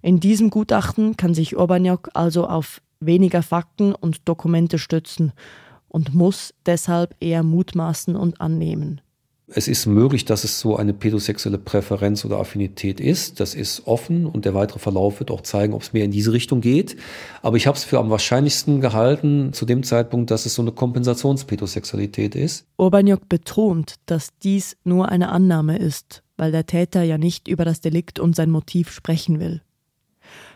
In 0.00 0.18
diesem 0.18 0.50
Gutachten 0.50 1.16
kann 1.16 1.34
sich 1.34 1.56
Urbaniok 1.56 2.10
also 2.14 2.46
auf 2.46 2.82
weniger 2.98 3.42
Fakten 3.42 3.94
und 3.94 4.28
Dokumente 4.28 4.78
stützen 4.78 5.32
und 5.88 6.14
muss 6.14 6.54
deshalb 6.66 7.14
eher 7.20 7.42
mutmaßen 7.42 8.16
und 8.16 8.40
annehmen. 8.40 9.00
Es 9.48 9.68
ist 9.68 9.86
möglich, 9.86 10.24
dass 10.24 10.44
es 10.44 10.60
so 10.60 10.76
eine 10.76 10.94
pädosexuelle 10.94 11.58
Präferenz 11.58 12.24
oder 12.24 12.38
Affinität 12.38 13.00
ist. 13.00 13.40
Das 13.40 13.54
ist 13.54 13.86
offen 13.86 14.24
und 14.24 14.44
der 14.44 14.54
weitere 14.54 14.78
Verlauf 14.78 15.18
wird 15.18 15.30
auch 15.30 15.42
zeigen, 15.42 15.74
ob 15.74 15.82
es 15.82 15.92
mehr 15.92 16.04
in 16.04 16.10
diese 16.10 16.32
Richtung 16.32 16.60
geht. 16.60 16.96
Aber 17.42 17.56
ich 17.56 17.66
habe 17.66 17.76
es 17.76 17.84
für 17.84 17.98
am 17.98 18.08
wahrscheinlichsten 18.08 18.80
gehalten 18.80 19.52
zu 19.52 19.66
dem 19.66 19.82
Zeitpunkt, 19.82 20.30
dass 20.30 20.46
es 20.46 20.54
so 20.54 20.62
eine 20.62 20.72
Kompensationspädosexualität 20.72 22.34
ist. 22.34 22.66
Urbaniok 22.78 23.28
betont, 23.28 23.96
dass 24.06 24.30
dies 24.42 24.76
nur 24.84 25.08
eine 25.08 25.28
Annahme 25.28 25.76
ist, 25.76 26.22
weil 26.36 26.52
der 26.52 26.66
Täter 26.66 27.02
ja 27.02 27.18
nicht 27.18 27.48
über 27.48 27.64
das 27.64 27.80
Delikt 27.80 28.20
und 28.20 28.36
sein 28.36 28.50
Motiv 28.50 28.90
sprechen 28.92 29.40
will. 29.40 29.60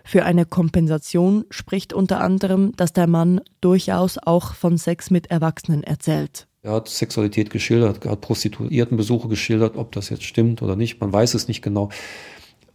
Für 0.04 0.24
eine 0.24 0.46
Kompensation 0.46 1.44
spricht 1.50 1.92
unter 1.92 2.20
anderem, 2.20 2.72
dass 2.76 2.92
der 2.92 3.08
Mann 3.08 3.40
durchaus 3.60 4.16
auch 4.18 4.54
von 4.54 4.78
Sex 4.78 5.10
mit 5.10 5.32
Erwachsenen 5.32 5.82
erzählt. 5.82 6.46
Er 6.66 6.72
hat 6.72 6.88
Sexualität 6.88 7.50
geschildert, 7.50 8.04
hat 8.04 8.20
Prostituiertenbesuche 8.22 9.28
geschildert, 9.28 9.76
ob 9.76 9.92
das 9.92 10.08
jetzt 10.08 10.24
stimmt 10.24 10.62
oder 10.62 10.74
nicht, 10.74 11.00
man 11.00 11.12
weiß 11.12 11.34
es 11.34 11.46
nicht 11.46 11.62
genau. 11.62 11.90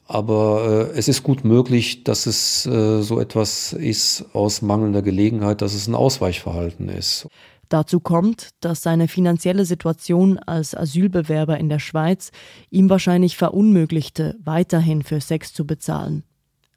Aber 0.05 0.89
äh, 0.93 0.97
es 0.97 1.09
ist 1.09 1.23
gut 1.23 1.43
möglich, 1.43 2.05
dass 2.05 2.25
es 2.25 2.65
äh, 2.65 3.01
so 3.01 3.19
etwas 3.19 3.73
ist 3.73 4.23
aus 4.31 4.61
mangelnder 4.61 5.01
Gelegenheit, 5.01 5.61
dass 5.61 5.73
es 5.73 5.87
ein 5.87 5.95
Ausweichverhalten 5.95 6.87
ist. 6.87 7.27
Dazu 7.67 7.99
kommt, 7.99 8.51
dass 8.61 8.81
seine 8.81 9.09
finanzielle 9.09 9.65
Situation 9.65 10.39
als 10.39 10.73
Asylbewerber 10.73 11.57
in 11.57 11.67
der 11.67 11.79
Schweiz 11.79 12.31
ihm 12.69 12.89
wahrscheinlich 12.89 13.35
verunmöglichte, 13.35 14.37
weiterhin 14.41 15.03
für 15.03 15.19
Sex 15.19 15.53
zu 15.53 15.67
bezahlen. 15.67 16.23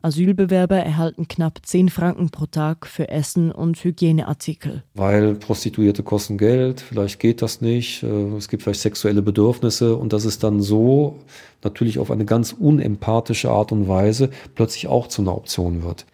Asylbewerber 0.04 0.76
erhalten 0.76 1.28
knapp 1.28 1.61
10 1.64 1.88
Franken 1.88 2.28
pro 2.28 2.44
Tag 2.44 2.87
für 2.87 3.08
Essen 3.08 3.50
und 3.50 3.82
Hygieneartikel. 3.82 4.82
Weil 4.92 5.34
Prostituierte 5.34 6.02
kosten 6.02 6.37
Geld, 6.37 6.82
vielleicht 6.82 7.18
geht 7.18 7.40
das 7.40 7.62
nicht, 7.62 8.02
äh, 8.02 8.37
es 8.37 8.49
gibt 8.49 8.62
vielleicht 8.62 8.82
sexuelle 8.82 9.23
Bedürfnisse 9.23 9.96
und 9.96 10.12
dass 10.12 10.26
es 10.26 10.38
dann 10.38 10.61
so 10.61 11.20
natürlich 11.62 11.99
auf 11.99 12.11
eine 12.11 12.26
ganz 12.26 12.52
unempathische 12.52 13.50
Art 13.50 13.73
und 13.73 13.88
Weise 13.88 14.28
plötzlich 14.54 14.88
auch 14.88 15.06
zu 15.06 15.23
einer 15.23 15.34
Option 15.34 15.82
wird. 15.82 16.04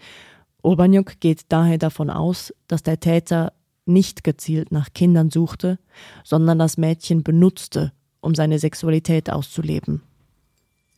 Urbaniuk 0.62 1.18
geht 1.18 1.40
daher 1.48 1.78
davon 1.78 2.10
aus, 2.10 2.54
dass 2.68 2.84
der 2.84 3.00
Täter 3.00 3.52
nicht 3.86 4.22
gezielt 4.22 4.70
nach 4.70 4.90
Kindern 4.94 5.30
suchte, 5.30 5.80
sondern 6.22 6.60
das 6.60 6.76
Mädchen 6.76 7.24
benutzte, 7.24 7.92
um 8.20 8.36
seine 8.36 8.60
Sexualität 8.60 9.30
auszuleben. 9.30 10.02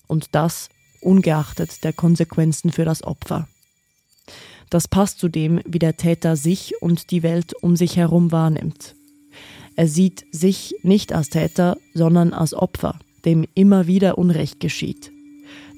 Und 0.09 0.35
das 0.35 0.69
ungeachtet 1.03 1.85
der 1.85 1.93
Konsequenzen 1.93 2.73
für 2.73 2.85
das 2.85 3.03
Opfer. 3.03 3.49
Das 4.71 4.89
passt 4.89 5.19
zu 5.19 5.29
dem, 5.29 5.61
wie 5.67 5.79
der 5.79 5.97
Täter 5.97 6.37
sich 6.37 6.81
und 6.81 7.11
die 7.11 7.23
Welt 7.23 7.53
um 7.63 7.77
sich 7.77 7.97
herum 7.97 8.33
wahrnimmt. 8.33 8.95
Er 9.77 9.89
sieht 9.89 10.25
sich 10.33 10.75
nicht 10.83 11.13
als 11.13 11.29
Täter, 11.29 11.77
sondern 11.95 12.33
als 12.33 12.55
Opfer, 12.55 12.99
dem 13.25 13.45
immer 13.55 13.87
wieder 13.87 14.19
Unrecht 14.19 14.61
geschieht. 14.61 15.11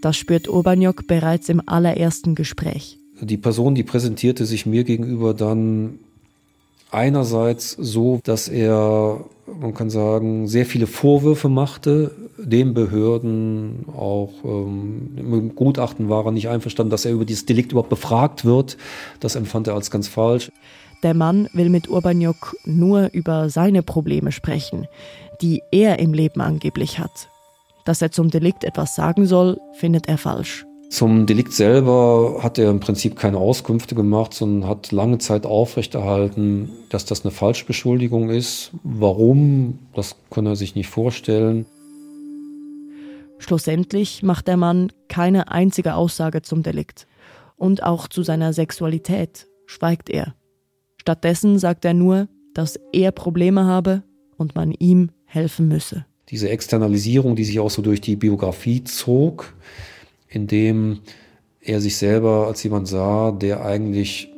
Das 0.01 0.17
spürt 0.17 0.49
Urbaniok 0.49 1.07
bereits 1.07 1.49
im 1.49 1.63
allerersten 1.67 2.35
Gespräch. 2.35 2.99
Die 3.21 3.37
Person, 3.37 3.75
die 3.75 3.85
präsentierte 3.85 4.45
sich 4.45 4.67
mir 4.67 4.85
gegenüber 4.85 5.35
dann 5.35 5.99
einerseits 6.91 7.73
so, 7.73 8.21
dass 8.23 8.49
er, 8.49 9.25
man 9.47 9.75
kann 9.75 9.91
sagen, 9.91 10.47
sehr 10.47 10.67
viele 10.67 10.87
Vorwürfe 10.87 11.49
machte, 11.49 12.13
den 12.39 12.75
Behörden, 12.75 13.87
auch 13.97 14.33
ähm, 14.45 15.11
im 15.17 15.55
Gutachten 15.55 16.09
war 16.09 16.27
er 16.27 16.33
nicht 16.33 16.49
einverstanden, 16.49 16.91
dass 16.91 17.05
er 17.05 17.13
über 17.13 17.25
dieses 17.25 17.47
Delikt 17.47 17.73
überhaupt 17.73 17.91
befragt 17.91 18.45
wird. 18.45 18.77
Das 19.21 19.37
empfand 19.37 19.69
er 19.69 19.75
als 19.75 19.91
ganz 19.91 20.09
falsch. 20.09 20.51
Der 21.03 21.15
Mann 21.15 21.49
will 21.53 21.69
mit 21.69 21.89
Urbaniok 21.89 22.57
nur 22.65 23.11
über 23.13 23.51
seine 23.51 23.83
Probleme 23.83 24.33
sprechen, 24.33 24.87
die 25.43 25.63
er 25.71 25.99
im 25.99 26.15
Leben 26.15 26.41
angeblich 26.41 26.99
hat. 26.99 27.29
Dass 27.85 28.01
er 28.01 28.11
zum 28.11 28.31
Delikt 28.31 28.65
etwas 28.65 28.95
sagen 28.95 29.27
soll, 29.27 29.59
findet 29.75 30.09
er 30.09 30.17
falsch. 30.17 30.65
Zum 30.89 31.27
Delikt 31.27 31.53
selber 31.53 32.39
hat 32.41 32.57
er 32.57 32.71
im 32.71 32.81
Prinzip 32.81 33.17
keine 33.17 33.39
Auskünfte 33.39 33.95
gemacht, 33.95 34.33
sondern 34.33 34.69
hat 34.69 34.93
lange 34.93 35.19
Zeit 35.19 35.45
aufrechterhalten, 35.45 36.71
dass 36.89 37.05
das 37.05 37.25
eine 37.25 37.33
Falschbeschuldigung 37.33 38.31
ist. 38.31 38.71
Warum, 38.85 39.81
das 39.95 40.17
kann 40.31 40.47
er 40.47 40.57
sich 40.57 40.75
nicht 40.77 40.89
vorstellen. 40.89 41.67
Schlussendlich 43.39 44.23
macht 44.23 44.49
der 44.49 44.57
Mann 44.57 44.93
keine 45.09 45.51
einzige 45.51 45.95
Aussage 45.95 46.43
zum 46.43 46.63
Delikt. 46.63 47.07
Und 47.57 47.83
auch 47.83 48.09
zu 48.09 48.23
seiner 48.23 48.53
Sexualität 48.53 49.47
schweigt 49.67 50.11
er. 50.11 50.35
Stattdessen 50.97 51.59
sagt 51.59 51.85
er 51.85 51.95
nur, 51.95 52.29
dass 52.55 52.79
er 52.93 53.13
Probleme 53.13 53.65
habe 53.65 54.03
und 54.37 54.55
man 54.55 54.73
ihm 54.73 55.11
helfen 55.25 55.69
müsse. 55.69 56.07
Diese 56.31 56.49
Externalisierung, 56.49 57.37
die 57.37 57.45
sich 57.45 57.61
auch 57.61 57.71
so 57.71 57.83
durch 57.83 58.01
die 58.01 58.17
Biografie 58.17 58.83
zog, 58.85 59.55
indem 60.29 61.01
er 61.61 61.81
sich 61.81 61.97
selber 61.97 62.47
als 62.47 62.63
jemand 62.63 62.89
sah, 62.89 63.33
der 63.33 63.65
eigentlich 63.65 64.34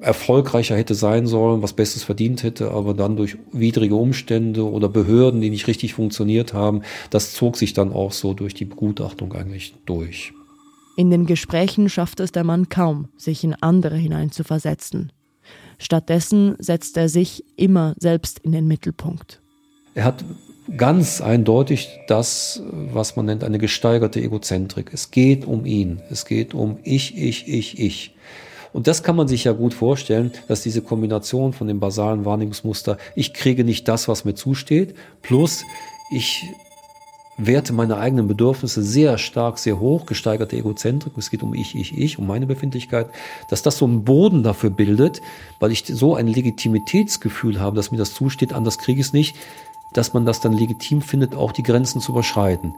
erfolgreicher 0.00 0.76
hätte 0.76 0.94
sein 0.94 1.26
sollen, 1.26 1.62
was 1.62 1.74
Bestes 1.74 2.02
verdient 2.02 2.42
hätte, 2.42 2.70
aber 2.70 2.94
dann 2.94 3.16
durch 3.16 3.36
widrige 3.52 3.94
Umstände 3.94 4.64
oder 4.64 4.88
Behörden, 4.88 5.40
die 5.40 5.50
nicht 5.50 5.66
richtig 5.66 5.94
funktioniert 5.94 6.54
haben, 6.54 6.82
das 7.10 7.32
zog 7.32 7.56
sich 7.56 7.74
dann 7.74 7.92
auch 7.92 8.12
so 8.12 8.32
durch 8.34 8.54
die 8.54 8.64
Begutachtung 8.64 9.32
eigentlich 9.32 9.74
durch. 9.86 10.32
In 10.96 11.10
den 11.10 11.26
Gesprächen 11.26 11.88
schafft 11.88 12.20
es 12.20 12.32
der 12.32 12.44
Mann 12.44 12.68
kaum, 12.68 13.08
sich 13.16 13.44
in 13.44 13.54
andere 13.54 13.96
hineinzuversetzen. 13.96 15.12
Stattdessen 15.78 16.56
setzt 16.58 16.96
er 16.96 17.08
sich 17.08 17.44
immer 17.56 17.94
selbst 17.98 18.38
in 18.40 18.52
den 18.52 18.66
Mittelpunkt. 18.66 19.40
Er 19.94 20.04
hat 20.04 20.24
ganz 20.76 21.20
eindeutig 21.20 21.88
das, 22.06 22.62
was 22.70 23.16
man 23.16 23.26
nennt, 23.26 23.44
eine 23.44 23.58
gesteigerte 23.58 24.20
Egozentrik. 24.20 24.90
Es 24.92 25.10
geht 25.10 25.44
um 25.44 25.64
ihn. 25.64 26.02
Es 26.10 26.26
geht 26.26 26.54
um 26.54 26.78
ich, 26.84 27.16
ich, 27.16 27.48
ich, 27.48 27.80
ich. 27.80 28.14
Und 28.72 28.86
das 28.86 29.02
kann 29.02 29.16
man 29.16 29.28
sich 29.28 29.44
ja 29.44 29.52
gut 29.52 29.74
vorstellen, 29.74 30.32
dass 30.48 30.62
diese 30.62 30.82
Kombination 30.82 31.52
von 31.52 31.66
dem 31.66 31.80
basalen 31.80 32.24
Wahrnehmungsmuster, 32.24 32.98
ich 33.14 33.34
kriege 33.34 33.64
nicht 33.64 33.88
das, 33.88 34.08
was 34.08 34.24
mir 34.24 34.34
zusteht, 34.34 34.94
plus 35.22 35.64
ich 36.10 36.44
werte 37.46 37.72
meine 37.72 37.96
eigenen 37.96 38.28
Bedürfnisse 38.28 38.82
sehr 38.82 39.18
stark, 39.18 39.58
sehr 39.58 39.80
hoch, 39.80 40.06
gesteigerte 40.06 40.56
Egozentrik, 40.56 41.14
es 41.16 41.30
geht 41.30 41.42
um 41.42 41.54
ich, 41.54 41.74
ich, 41.74 41.96
ich, 41.96 42.18
um 42.18 42.26
meine 42.26 42.46
Befindlichkeit, 42.46 43.08
dass 43.48 43.62
das 43.62 43.78
so 43.78 43.86
einen 43.86 44.04
Boden 44.04 44.42
dafür 44.42 44.70
bildet, 44.70 45.22
weil 45.58 45.72
ich 45.72 45.84
so 45.86 46.14
ein 46.14 46.26
Legitimitätsgefühl 46.26 47.58
habe, 47.58 47.76
dass 47.76 47.90
mir 47.90 47.98
das 47.98 48.14
zusteht, 48.14 48.52
anders 48.52 48.78
kriege 48.78 49.00
ich 49.00 49.06
es 49.06 49.12
nicht, 49.12 49.36
dass 49.92 50.12
man 50.12 50.26
das 50.26 50.40
dann 50.40 50.52
legitim 50.52 51.02
findet, 51.02 51.34
auch 51.34 51.52
die 51.52 51.62
Grenzen 51.62 52.00
zu 52.00 52.12
überschreiten. 52.12 52.74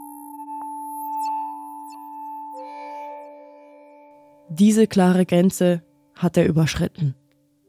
Diese 4.59 4.85
klare 4.85 5.25
Grenze 5.25 5.81
hat 6.15 6.37
er 6.37 6.45
überschritten. 6.45 7.15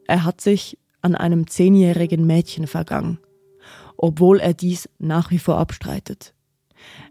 Er 0.07 0.23
hat 0.23 0.39
sich 0.39 0.77
an 1.01 1.15
einem 1.15 1.47
zehnjährigen 1.47 2.27
Mädchen 2.27 2.67
vergangen, 2.67 3.17
obwohl 3.97 4.39
er 4.39 4.53
dies 4.53 4.87
nach 4.99 5.31
wie 5.31 5.39
vor 5.39 5.57
abstreitet. 5.57 6.35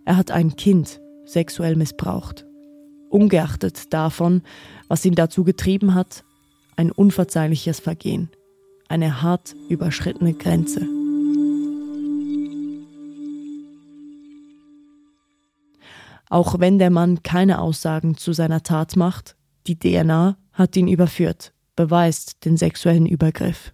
Er 0.04 0.16
hat 0.16 0.30
ein 0.30 0.54
Kind 0.54 1.00
sexuell 1.24 1.74
missbraucht. 1.74 2.46
Ungeachtet 3.10 3.92
davon, 3.92 4.42
was 4.86 5.04
ihn 5.04 5.16
dazu 5.16 5.42
getrieben 5.42 5.96
hat, 5.96 6.22
ein 6.76 6.92
unverzeihliches 6.92 7.80
Vergehen, 7.80 8.30
eine 8.86 9.22
hart 9.22 9.56
überschrittene 9.68 10.34
Grenze. 10.34 10.82
Auch 16.30 16.60
wenn 16.60 16.78
der 16.78 16.90
Mann 16.90 17.24
keine 17.24 17.60
Aussagen 17.60 18.16
zu 18.16 18.32
seiner 18.32 18.62
Tat 18.62 18.94
macht, 18.94 19.36
die 19.66 19.78
DNA 19.78 20.36
hat 20.52 20.76
ihn 20.76 20.88
überführt, 20.88 21.52
beweist 21.76 22.44
den 22.44 22.56
sexuellen 22.56 23.06
Übergriff. 23.06 23.72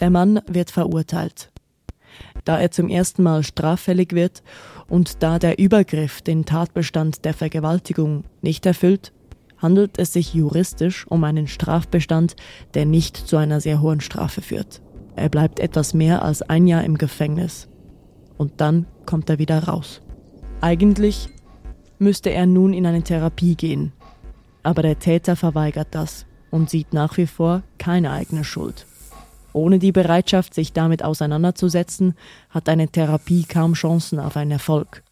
Der 0.00 0.10
Mann 0.10 0.40
wird 0.46 0.70
verurteilt. 0.70 1.50
Da 2.44 2.60
er 2.60 2.70
zum 2.70 2.88
ersten 2.88 3.22
Mal 3.22 3.42
straffällig 3.42 4.12
wird 4.12 4.42
und 4.88 5.22
da 5.22 5.38
der 5.38 5.58
Übergriff 5.58 6.22
den 6.22 6.44
Tatbestand 6.44 7.24
der 7.24 7.34
Vergewaltigung 7.34 8.24
nicht 8.42 8.66
erfüllt, 8.66 9.12
handelt 9.58 9.98
es 9.98 10.12
sich 10.12 10.34
juristisch 10.34 11.06
um 11.06 11.24
einen 11.24 11.48
Strafbestand, 11.48 12.36
der 12.74 12.84
nicht 12.84 13.16
zu 13.16 13.36
einer 13.36 13.60
sehr 13.60 13.80
hohen 13.80 14.00
Strafe 14.00 14.42
führt. 14.42 14.82
Er 15.16 15.30
bleibt 15.30 15.60
etwas 15.60 15.94
mehr 15.94 16.22
als 16.22 16.42
ein 16.42 16.66
Jahr 16.66 16.84
im 16.84 16.98
Gefängnis. 16.98 17.68
Und 18.36 18.60
dann 18.60 18.86
kommt 19.06 19.30
er 19.30 19.38
wieder 19.38 19.64
raus. 19.64 20.02
Eigentlich 20.60 21.30
müsste 21.98 22.30
er 22.30 22.46
nun 22.46 22.72
in 22.72 22.86
eine 22.86 23.02
Therapie 23.02 23.54
gehen. 23.54 23.92
Aber 24.62 24.82
der 24.82 24.98
Täter 24.98 25.36
verweigert 25.36 25.88
das 25.92 26.26
und 26.50 26.70
sieht 26.70 26.92
nach 26.92 27.16
wie 27.16 27.26
vor 27.26 27.62
keine 27.78 28.10
eigene 28.10 28.44
Schuld. 28.44 28.86
Ohne 29.52 29.78
die 29.78 29.92
Bereitschaft, 29.92 30.52
sich 30.52 30.72
damit 30.72 31.02
auseinanderzusetzen, 31.02 32.14
hat 32.50 32.68
eine 32.68 32.88
Therapie 32.88 33.44
kaum 33.44 33.72
Chancen 33.72 34.18
auf 34.18 34.36
einen 34.36 34.50
Erfolg. 34.50 35.02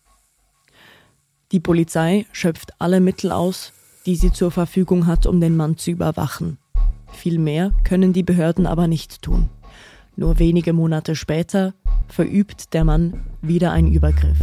Die 1.52 1.60
Polizei 1.60 2.26
schöpft 2.32 2.72
alle 2.78 3.00
Mittel 3.00 3.32
aus, 3.32 3.72
die 4.06 4.16
sie 4.16 4.32
zur 4.32 4.50
Verfügung 4.50 5.06
hat, 5.06 5.26
um 5.26 5.40
den 5.40 5.56
Mann 5.56 5.78
zu 5.78 5.90
überwachen. 5.90 6.58
Viel 7.12 7.38
mehr 7.38 7.70
können 7.84 8.12
die 8.12 8.22
Behörden 8.22 8.66
aber 8.66 8.88
nicht 8.88 9.22
tun. 9.22 9.48
Nur 10.16 10.38
wenige 10.38 10.72
Monate 10.72 11.16
später 11.16 11.74
verübt 12.08 12.74
der 12.74 12.84
Mann 12.84 13.24
wieder 13.40 13.72
einen 13.72 13.92
Übergriff. 13.92 14.38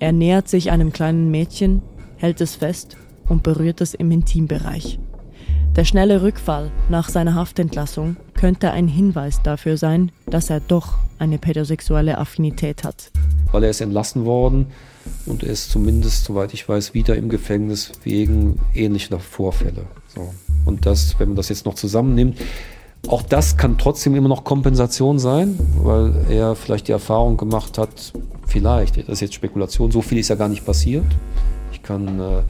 Er 0.00 0.12
nähert 0.12 0.48
sich 0.48 0.70
einem 0.70 0.92
kleinen 0.92 1.30
Mädchen, 1.30 1.82
hält 2.16 2.40
es 2.40 2.54
fest 2.54 2.96
und 3.28 3.42
berührt 3.42 3.80
es 3.80 3.94
im 3.94 4.12
Intimbereich. 4.12 5.00
Der 5.74 5.84
schnelle 5.84 6.22
Rückfall 6.22 6.70
nach 6.88 7.08
seiner 7.08 7.34
Haftentlassung 7.34 8.16
könnte 8.34 8.70
ein 8.70 8.86
Hinweis 8.86 9.42
dafür 9.42 9.76
sein, 9.76 10.12
dass 10.26 10.50
er 10.50 10.60
doch 10.60 10.98
eine 11.18 11.38
pädosexuelle 11.38 12.18
Affinität 12.18 12.84
hat. 12.84 13.10
Weil 13.50 13.64
er 13.64 13.70
ist 13.70 13.80
entlassen 13.80 14.24
worden 14.24 14.66
und 15.26 15.42
er 15.42 15.50
ist 15.50 15.70
zumindest, 15.70 16.24
soweit 16.24 16.54
ich 16.54 16.68
weiß, 16.68 16.94
wieder 16.94 17.16
im 17.16 17.28
Gefängnis 17.28 17.92
wegen 18.04 18.60
ähnlicher 18.74 19.18
Vorfälle. 19.18 19.84
So. 20.14 20.32
Und 20.64 20.86
das, 20.86 21.18
wenn 21.18 21.30
man 21.30 21.36
das 21.36 21.48
jetzt 21.48 21.66
noch 21.66 21.74
zusammennimmt, 21.74 22.38
auch 23.06 23.22
das 23.22 23.56
kann 23.56 23.78
trotzdem 23.78 24.14
immer 24.14 24.28
noch 24.28 24.44
Kompensation 24.44 25.18
sein, 25.18 25.58
weil 25.82 26.14
er 26.28 26.54
vielleicht 26.56 26.88
die 26.88 26.92
Erfahrung 26.92 27.36
gemacht 27.36 27.78
hat, 27.78 28.12
vielleicht, 28.46 28.96
das 28.96 29.08
ist 29.08 29.20
jetzt 29.20 29.34
Spekulation, 29.34 29.90
so 29.90 30.02
viel 30.02 30.18
ist 30.18 30.28
ja 30.28 30.34
gar 30.34 30.48
nicht 30.48 30.64
passiert. 30.64 31.06
Ich 31.72 31.82
kann 31.82 32.20
äh, 32.20 32.42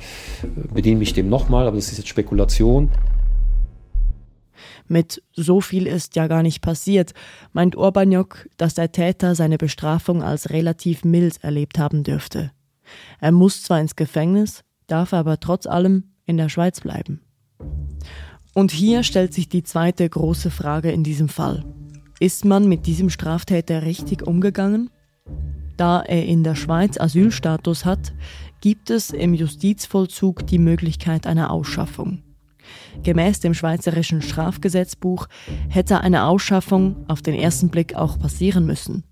bediene 0.73 0.99
mich 0.99 1.13
dem 1.13 1.29
nochmal, 1.29 1.67
aber 1.67 1.77
das 1.77 1.93
ist 1.93 1.99
jetzt 1.99 2.09
Spekulation. 2.09 2.91
Mit 4.87 5.23
so 5.35 5.61
viel 5.61 5.87
ist 5.87 6.17
ja 6.17 6.27
gar 6.29 6.43
nicht 6.43 6.63
passiert, 6.63 7.13
meint 7.53 7.77
Urbaniok, 7.77 8.49
dass 8.57 8.75
der 8.75 8.91
Täter 8.91 9.35
seine 9.35 9.59
Bestrafung 9.59 10.23
als 10.23 10.51
relativ 10.51 11.05
mild 11.05 11.45
erlebt 11.45 11.79
haben 11.79 12.05
dürfte. 12.05 12.53
Er 13.21 13.33
muss 13.33 13.63
zwar 13.63 13.81
ins 13.81 13.97
Gefängnis, 13.97 14.65
darf 14.87 15.13
aber 15.13 15.41
trotz 15.41 15.67
allem 15.67 16.15
in 16.25 16.39
der 16.39 16.49
Schweiz 16.49 16.81
bleiben. 16.81 17.21
Und 18.59 18.73
hier 18.73 19.05
stellt 19.05 19.33
sich 19.33 19.49
die 19.49 19.63
zweite 19.63 20.09
große 20.09 20.51
Frage 20.51 20.91
in 20.91 21.05
diesem 21.05 21.29
Fall. 21.29 21.65
Ist 22.19 22.45
man 22.45 22.69
mit 22.69 22.89
diesem 22.89 23.09
Straftäter 23.09 23.83
richtig 23.83 24.27
umgegangen? 24.27 24.91
Da 25.77 26.01
er 26.01 26.27
in 26.27 26.43
der 26.43 26.57
Schweiz 26.57 26.99
Asylstatus 26.99 27.85
hat, 27.85 28.13
gibt 28.61 28.91
es 28.91 29.11
im 29.11 29.33
Justizvollzug 29.33 30.45
die 30.45 30.59
Möglichkeit 30.59 31.25
einer 31.25 31.53
Ausschaffung. 31.53 32.25
Gemäß 33.05 33.39
dem 33.39 33.55
Schweizerischen 33.55 34.23
Strafgesetzbuch 34.23 35.29
hätte 35.69 36.01
eine 36.01 36.25
Ausschaffung 36.25 37.05
auf 37.07 37.23
den 37.23 37.37
ersten 37.37 37.69
Blick 37.69 37.95
auch 37.95 38.19
passieren 38.19 38.67
müssen. 38.67 39.05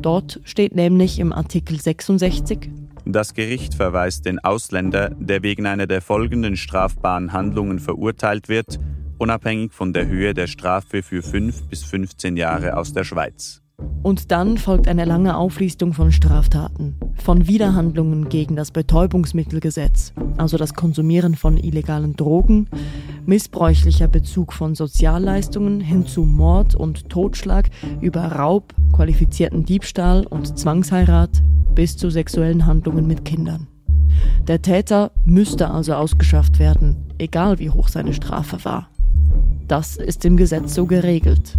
Dort 0.00 0.38
steht 0.44 0.76
nämlich 0.76 1.18
im 1.18 1.32
Artikel 1.32 1.80
66 1.80 2.70
Das 3.04 3.34
Gericht 3.34 3.74
verweist 3.74 4.26
den 4.26 4.38
Ausländer, 4.38 5.10
der 5.10 5.42
wegen 5.42 5.66
einer 5.66 5.86
der 5.86 6.02
folgenden 6.02 6.56
strafbaren 6.56 7.32
Handlungen 7.32 7.78
verurteilt 7.78 8.48
wird, 8.48 8.78
unabhängig 9.18 9.72
von 9.72 9.92
der 9.92 10.06
Höhe 10.06 10.34
der 10.34 10.46
Strafe 10.46 11.02
für 11.02 11.22
5 11.22 11.68
bis 11.68 11.84
15 11.84 12.36
Jahre 12.36 12.76
aus 12.76 12.92
der 12.92 13.04
Schweiz. 13.04 13.61
Und 14.02 14.32
dann 14.32 14.58
folgt 14.58 14.88
eine 14.88 15.04
lange 15.04 15.36
Auflistung 15.36 15.92
von 15.92 16.10
Straftaten, 16.10 16.96
von 17.14 17.46
Widerhandlungen 17.46 18.28
gegen 18.28 18.56
das 18.56 18.72
Betäubungsmittelgesetz, 18.72 20.12
also 20.36 20.56
das 20.56 20.74
Konsumieren 20.74 21.36
von 21.36 21.56
illegalen 21.56 22.16
Drogen, 22.16 22.68
missbräuchlicher 23.26 24.08
Bezug 24.08 24.52
von 24.52 24.74
Sozialleistungen 24.74 25.80
hin 25.80 26.06
zu 26.06 26.22
Mord 26.24 26.74
und 26.74 27.08
Totschlag 27.10 27.70
über 28.00 28.22
Raub, 28.22 28.74
qualifizierten 28.92 29.64
Diebstahl 29.64 30.26
und 30.26 30.58
Zwangsheirat 30.58 31.42
bis 31.74 31.96
zu 31.96 32.10
sexuellen 32.10 32.66
Handlungen 32.66 33.06
mit 33.06 33.24
Kindern. 33.24 33.68
Der 34.48 34.60
Täter 34.60 35.12
müsste 35.24 35.70
also 35.70 35.94
ausgeschafft 35.94 36.58
werden, 36.58 36.96
egal 37.18 37.60
wie 37.60 37.70
hoch 37.70 37.88
seine 37.88 38.12
Strafe 38.12 38.64
war. 38.64 38.88
Das 39.68 39.96
ist 39.96 40.24
im 40.24 40.36
Gesetz 40.36 40.74
so 40.74 40.86
geregelt. 40.86 41.56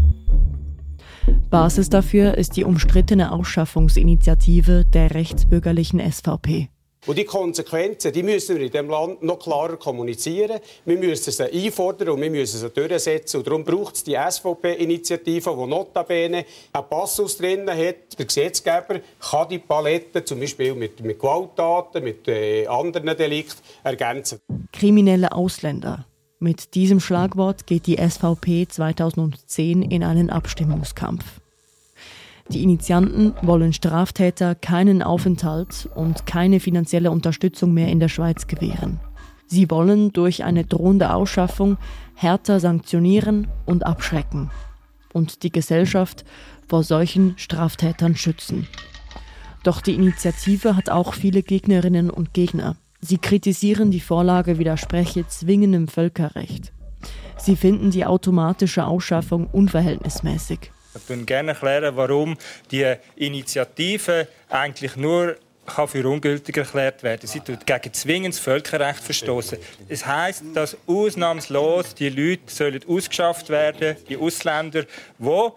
Basis 1.49 1.89
dafür 1.89 2.37
ist 2.37 2.57
die 2.57 2.63
umstrittene 2.63 3.31
Ausschaffungsinitiative 3.31 4.85
der 4.85 5.13
rechtsbürgerlichen 5.13 5.99
SVP. 5.99 6.69
Und 7.05 7.17
die 7.17 7.25
Konsequenzen, 7.25 8.13
die 8.13 8.23
müssen 8.23 8.55
wir 8.55 8.65
in 8.65 8.71
diesem 8.71 8.89
Land 8.89 9.23
noch 9.23 9.37
klarer 9.37 9.75
kommunizieren. 9.75 10.59
Wir 10.85 10.97
müssen 10.97 11.31
sie 11.31 11.43
einfordern 11.43 12.09
und 12.09 12.21
wir 12.21 12.31
müssen 12.31 12.59
sie 12.59 12.69
durchsetzen. 12.69 13.37
Und 13.37 13.47
darum 13.47 13.65
braucht 13.65 13.95
es 13.95 14.03
die 14.05 14.15
SVP-Initiative, 14.15 15.53
die 15.53 15.67
notabene 15.67 16.45
einen 16.71 16.89
Passus 16.89 17.37
drin 17.37 17.69
hat. 17.69 18.17
Der 18.17 18.25
Gesetzgeber 18.25 19.01
kann 19.19 19.49
die 19.49 19.59
Palette 19.59 20.23
zum 20.23 20.39
Beispiel 20.39 20.75
mit, 20.75 21.01
mit 21.01 21.19
Gewalttaten, 21.19 22.03
mit 22.05 22.25
äh, 22.29 22.65
anderen 22.67 23.17
Delikten 23.17 23.61
ergänzen. 23.83 24.39
Kriminelle 24.71 25.33
Ausländer 25.33 26.05
mit 26.43 26.75
diesem 26.75 26.99
Schlagwort 26.99 27.65
geht 27.67 27.87
die 27.87 27.97
SVP 27.97 28.67
2010 28.67 29.81
in 29.81 30.03
einen 30.03 30.29
Abstimmungskampf. 30.29 31.23
Die 32.49 32.61
Initianten 32.61 33.33
wollen 33.41 33.71
Straftäter 33.71 34.53
keinen 34.53 35.01
Aufenthalt 35.01 35.89
und 35.95 36.25
keine 36.25 36.59
finanzielle 36.59 37.11
Unterstützung 37.11 37.73
mehr 37.73 37.87
in 37.87 38.01
der 38.01 38.09
Schweiz 38.09 38.47
gewähren. 38.47 38.99
Sie 39.47 39.71
wollen 39.71 40.11
durch 40.11 40.43
eine 40.43 40.65
drohende 40.65 41.13
Ausschaffung 41.13 41.77
härter 42.15 42.59
sanktionieren 42.59 43.47
und 43.65 43.85
abschrecken 43.85 44.51
und 45.13 45.43
die 45.43 45.51
Gesellschaft 45.51 46.25
vor 46.67 46.83
solchen 46.83 47.35
Straftätern 47.37 48.17
schützen. 48.17 48.67
Doch 49.63 49.79
die 49.79 49.95
Initiative 49.95 50.75
hat 50.75 50.89
auch 50.89 51.13
viele 51.13 51.41
Gegnerinnen 51.41 52.09
und 52.09 52.33
Gegner. 52.33 52.75
Sie 53.05 53.17
kritisieren, 53.17 53.91
die 53.91 53.99
Vorlage 53.99 54.57
widerspreche 54.57 55.27
zwingendem 55.27 55.89
Völkerrecht. 55.89 56.71
Sie 57.37 57.57
finden 57.57 57.91
die 57.91 58.05
automatische 58.05 58.85
Ausschaffung 58.85 59.47
unverhältnismäßig. 59.47 60.71
Ich 60.95 61.09
würde 61.09 61.25
gerne 61.25 61.51
erklären, 61.51 61.97
warum 61.97 62.37
die 62.71 62.95
Initiative 63.17 64.29
eigentlich 64.49 64.95
nur 64.95 65.35
kann 65.65 65.87
für 65.89 66.07
ungültig 66.07 66.55
erklärt 66.55 67.03
werden. 67.03 67.27
Sie 67.27 67.41
tut 67.41 67.65
gegen 67.65 67.91
zwingendes 67.93 68.39
Völkerrecht 68.39 69.03
verstoßen. 69.03 69.57
Es 69.89 70.05
heißt, 70.05 70.43
dass 70.53 70.77
ausnahmslos 70.87 71.95
die 71.95 72.09
Leute 72.09 72.43
sollen 72.47 72.81
ausgeschafft 72.87 73.49
werden, 73.49 73.97
die 74.07 74.15
Ausländer, 74.15 74.85
die 75.19 75.49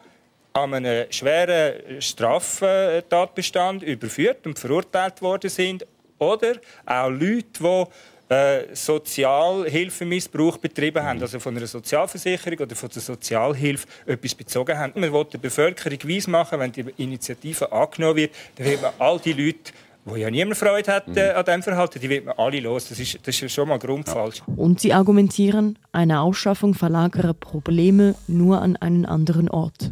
an 0.53 0.75
einem 0.75 1.07
schweren 1.11 2.01
Straftatbestand 2.01 3.83
überführt 3.83 4.47
und 4.47 4.59
verurteilt 4.59 5.23
worden 5.23 5.51
sind, 5.51 5.87
oder 6.19 6.55
auch 6.85 7.11
Leute, 7.11 7.45
die 7.61 7.85
äh, 8.29 8.75
Sozialhilfemissbrauch 8.75 10.59
betrieben 10.59 11.03
haben, 11.03 11.21
also 11.21 11.39
von 11.39 11.57
einer 11.57 11.67
Sozialversicherung 11.67 12.59
oder 12.59 12.75
von 12.75 12.89
der 12.89 13.03
Sozialhilfe 13.03 13.87
etwas 14.07 14.35
bezogen 14.35 14.77
haben. 14.77 14.93
Man 15.01 15.13
will 15.13 15.25
der 15.25 15.39
Bevölkerung 15.39 15.99
weismachen, 16.05 16.59
wenn 16.59 16.73
die 16.73 16.85
Initiative 16.97 17.71
angenommen 17.71 18.17
wird, 18.17 18.35
dann 18.57 18.67
wird 18.67 18.83
man 18.83 18.93
all 18.99 19.19
die 19.21 19.33
Leute 19.33 19.73
wo 20.07 20.15
ja 20.15 20.31
niemand 20.31 20.57
Freude 20.57 20.93
hat 20.93 21.17
äh, 21.17 21.33
an 21.33 21.45
diesem 21.45 21.63
Verhalten, 21.65 21.99
die 21.99 22.09
wird 22.09 22.27
man 22.27 22.39
alle 22.39 22.61
los. 22.61 22.89
Das 22.89 23.01
ist, 23.01 23.19
das 23.27 23.43
ist 23.43 23.53
schon 23.53 23.69
mal 23.69 23.79
grundfalsch. 23.79 24.41
Und 24.55 24.81
sie 24.81 24.93
argumentieren, 24.93 25.79
eine 25.91 26.21
Ausschaffung 26.21 26.75
verlagere 26.75 27.35
Probleme 27.35 28.15
nur 28.29 28.63
an 28.63 28.77
einen 28.77 29.05
anderen 29.05 29.51
Ort. 29.51 29.91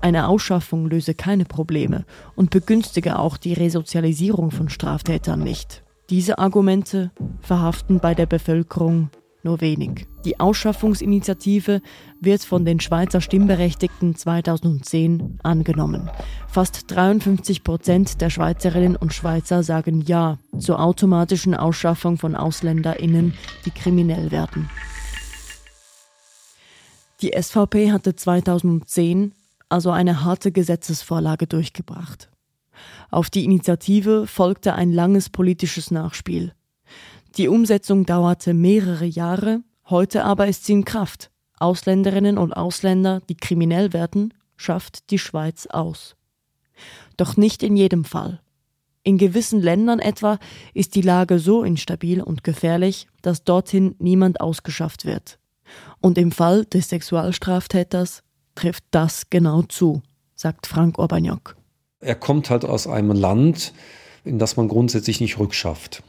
Eine 0.00 0.28
Ausschaffung 0.28 0.88
löse 0.88 1.14
keine 1.14 1.44
Probleme 1.44 2.04
und 2.34 2.50
begünstige 2.50 3.18
auch 3.18 3.36
die 3.36 3.52
Resozialisierung 3.52 4.50
von 4.50 4.68
Straftätern 4.68 5.40
nicht. 5.40 5.82
Diese 6.10 6.38
Argumente 6.38 7.10
verhaften 7.40 8.00
bei 8.00 8.14
der 8.14 8.26
Bevölkerung 8.26 9.10
nur 9.44 9.60
wenig. 9.60 10.06
Die 10.24 10.38
Ausschaffungsinitiative 10.38 11.82
wird 12.20 12.44
von 12.44 12.64
den 12.64 12.80
Schweizer 12.80 13.20
Stimmberechtigten 13.20 14.14
2010 14.14 15.38
angenommen. 15.42 16.10
Fast 16.46 16.90
53 16.90 17.64
Prozent 17.64 18.20
der 18.20 18.30
Schweizerinnen 18.30 18.96
und 18.96 19.12
Schweizer 19.12 19.62
sagen 19.62 20.02
Ja 20.02 20.38
zur 20.58 20.80
automatischen 20.80 21.54
Ausschaffung 21.54 22.18
von 22.18 22.36
AusländerInnen, 22.36 23.34
die 23.64 23.70
kriminell 23.70 24.30
werden. 24.30 24.70
Die 27.20 27.32
SVP 27.40 27.92
hatte 27.92 28.16
2010 28.16 29.32
also 29.72 29.90
eine 29.90 30.24
harte 30.24 30.52
Gesetzesvorlage 30.52 31.46
durchgebracht. 31.46 32.30
Auf 33.10 33.30
die 33.30 33.44
Initiative 33.44 34.26
folgte 34.26 34.74
ein 34.74 34.92
langes 34.92 35.30
politisches 35.30 35.90
Nachspiel. 35.90 36.52
Die 37.36 37.48
Umsetzung 37.48 38.04
dauerte 38.04 38.54
mehrere 38.54 39.06
Jahre, 39.06 39.62
heute 39.88 40.24
aber 40.24 40.46
ist 40.46 40.66
sie 40.66 40.74
in 40.74 40.84
Kraft. 40.84 41.30
Ausländerinnen 41.58 42.38
und 42.38 42.52
Ausländer, 42.52 43.20
die 43.28 43.36
kriminell 43.36 43.92
werden, 43.92 44.34
schafft 44.56 45.10
die 45.10 45.18
Schweiz 45.18 45.66
aus. 45.66 46.16
Doch 47.16 47.36
nicht 47.36 47.62
in 47.62 47.76
jedem 47.76 48.04
Fall. 48.04 48.40
In 49.04 49.18
gewissen 49.18 49.60
Ländern 49.60 49.98
etwa 49.98 50.38
ist 50.74 50.94
die 50.94 51.02
Lage 51.02 51.38
so 51.38 51.64
instabil 51.64 52.22
und 52.22 52.44
gefährlich, 52.44 53.08
dass 53.22 53.44
dorthin 53.44 53.94
niemand 53.98 54.40
ausgeschafft 54.40 55.04
wird. 55.04 55.38
Und 56.00 56.18
im 56.18 56.30
Fall 56.30 56.64
des 56.66 56.88
Sexualstraftäters 56.90 58.22
trifft 58.54 58.84
das 58.90 59.30
genau 59.30 59.62
zu, 59.62 60.02
sagt 60.34 60.66
Frank 60.66 60.98
Urbaniak. 60.98 61.56
Er 62.00 62.16
kommt 62.16 62.50
halt 62.50 62.64
aus 62.64 62.86
einem 62.86 63.12
Land, 63.12 63.72
in 64.24 64.38
das 64.38 64.56
man 64.56 64.68
grundsätzlich 64.68 65.20
nicht 65.20 65.38
rückschafft. 65.38 66.02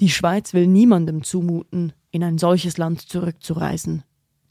Die 0.00 0.10
Schweiz 0.10 0.54
will 0.54 0.66
niemandem 0.66 1.22
zumuten, 1.22 1.92
in 2.10 2.22
ein 2.24 2.38
solches 2.38 2.78
Land 2.78 3.02
zurückzureisen. 3.02 4.02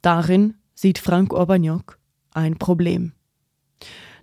Darin 0.01 0.55
sieht 0.73 0.97
Frank 0.97 1.33
Urbaniak 1.33 1.99
ein 2.31 2.57
Problem. 2.57 3.13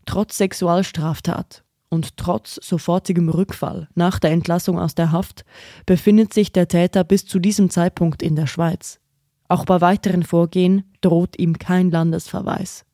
Trotz 0.06 0.38
Sexualstraftat 0.38 1.64
und 1.88 2.16
trotz 2.16 2.56
sofortigem 2.62 3.28
Rückfall 3.28 3.88
nach 3.94 4.18
der 4.18 4.30
Entlassung 4.30 4.78
aus 4.78 4.94
der 4.94 5.12
Haft 5.12 5.44
befindet 5.84 6.32
sich 6.32 6.52
der 6.52 6.68
Täter 6.68 7.04
bis 7.04 7.26
zu 7.26 7.38
diesem 7.38 7.70
Zeitpunkt 7.70 8.22
in 8.22 8.36
der 8.36 8.46
Schweiz. 8.46 9.00
Auch 9.48 9.64
bei 9.64 9.80
weiteren 9.80 10.22
Vorgehen 10.22 10.84
droht 11.00 11.38
ihm 11.38 11.58
kein 11.58 11.90
Landesverweis 11.90 12.85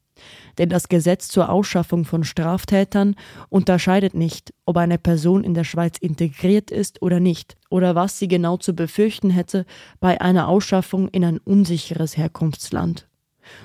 denn 0.58 0.68
das 0.68 0.88
Gesetz 0.88 1.28
zur 1.28 1.48
Ausschaffung 1.48 2.04
von 2.04 2.24
Straftätern 2.24 3.16
unterscheidet 3.48 4.14
nicht, 4.14 4.52
ob 4.64 4.76
eine 4.76 4.98
Person 4.98 5.44
in 5.44 5.54
der 5.54 5.64
Schweiz 5.64 5.98
integriert 5.98 6.70
ist 6.70 7.02
oder 7.02 7.20
nicht, 7.20 7.56
oder 7.70 7.94
was 7.94 8.18
sie 8.18 8.28
genau 8.28 8.56
zu 8.56 8.74
befürchten 8.74 9.30
hätte 9.30 9.66
bei 10.00 10.20
einer 10.20 10.48
Ausschaffung 10.48 11.08
in 11.08 11.24
ein 11.24 11.38
unsicheres 11.38 12.16
Herkunftsland. 12.16 13.08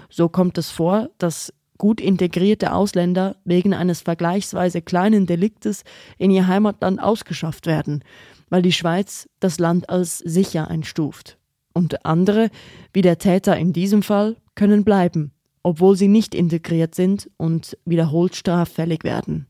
So 0.10 0.30
kommt 0.30 0.58
es 0.58 0.72
vor, 0.72 1.10
dass 1.18 1.54
gut 1.78 2.02
integrierte 2.02 2.74
Ausländer 2.74 3.36
wegen 3.46 3.74
eines 3.74 4.02
vergleichsweise 4.02 4.82
kleinen 4.82 5.28
Deliktes 5.28 5.84
in 6.18 6.32
ihr 6.32 6.48
Heimatland 6.48 7.02
ausgeschafft 7.02 7.68
werden, 7.68 8.04
weil 8.50 8.62
die 8.62 8.72
Schweiz 8.72 9.30
das 9.40 9.60
Land 9.60 9.90
als 9.90 10.18
sicher 10.20 10.70
einstuft. 10.70 11.38
Und 11.74 12.06
andere, 12.06 12.50
wie 12.94 13.04
der 13.04 13.20
Täter 13.20 13.56
in 13.58 13.74
diesem 13.74 14.02
Fall, 14.02 14.38
können 14.56 14.84
bleiben, 14.84 15.32
obwohl 15.68 15.98
sie 15.98 16.08
nicht 16.08 16.34
integriert 16.34 16.96
sind 16.96 17.30
und 17.36 17.78
wiederholt 17.84 18.38
straffällig 18.38 19.04
werden. 19.04 19.48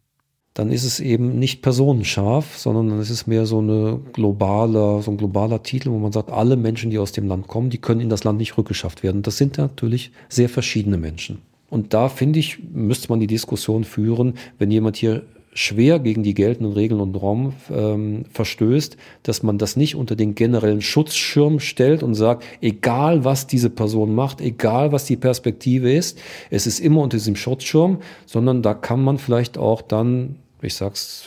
Dann 0.55 0.71
ist 0.71 0.83
es 0.83 0.99
eben 0.99 1.37
nicht 1.37 1.61
personenscharf, 1.61 2.57
sondern 2.57 2.89
dann 2.89 2.99
ist 2.99 3.11
es 3.11 3.27
mehr 3.27 3.45
so, 3.45 3.59
eine 3.59 3.99
globale, 4.13 5.03
so 5.03 5.11
ein 5.11 5.17
globaler 5.17 5.61
Titel, 5.61 5.91
wo 5.91 5.99
man 5.99 6.11
sagt, 6.11 6.31
alle 6.31 6.55
Menschen, 6.55 6.89
die 6.89 6.97
aus 6.97 7.11
dem 7.11 7.27
Land 7.27 7.45
kommen, 7.45 7.69
die 7.69 7.77
können 7.77 8.01
in 8.01 8.09
das 8.09 8.23
Land 8.23 8.39
nicht 8.39 8.57
rückgeschafft 8.57 9.03
werden. 9.03 9.21
Das 9.21 9.37
sind 9.37 9.59
natürlich 9.59 10.11
sehr 10.27 10.49
verschiedene 10.49 10.97
Menschen. 10.97 11.37
Und 11.69 11.93
da 11.93 12.09
finde 12.09 12.39
ich, 12.39 12.57
müsste 12.73 13.09
man 13.09 13.19
die 13.19 13.27
Diskussion 13.27 13.83
führen, 13.83 14.33
wenn 14.57 14.71
jemand 14.71 14.95
hier 14.95 15.21
schwer 15.57 15.97
gegen 15.97 16.21
die 16.21 16.35
geltenden 16.35 16.73
Regeln 16.73 17.01
und 17.01 17.13
Normen 17.13 17.53
ähm, 17.71 18.25
verstößt, 18.29 18.95
dass 19.23 19.41
man 19.41 19.57
das 19.57 19.75
nicht 19.75 19.95
unter 19.95 20.15
den 20.15 20.35
generellen 20.35 20.81
Schutzschirm 20.81 21.59
stellt 21.59 22.03
und 22.03 22.13
sagt, 22.13 22.43
egal 22.61 23.25
was 23.25 23.47
diese 23.47 23.71
Person 23.71 24.13
macht, 24.13 24.39
egal 24.39 24.91
was 24.91 25.05
die 25.05 25.17
Perspektive 25.17 25.91
ist, 25.91 26.19
es 26.51 26.67
ist 26.67 26.79
immer 26.79 27.01
unter 27.01 27.17
diesem 27.17 27.35
Schutzschirm, 27.35 28.01
sondern 28.27 28.61
da 28.61 28.75
kann 28.75 29.03
man 29.03 29.17
vielleicht 29.17 29.57
auch 29.57 29.81
dann, 29.81 30.35
ich 30.61 30.75
sag's 30.75 31.23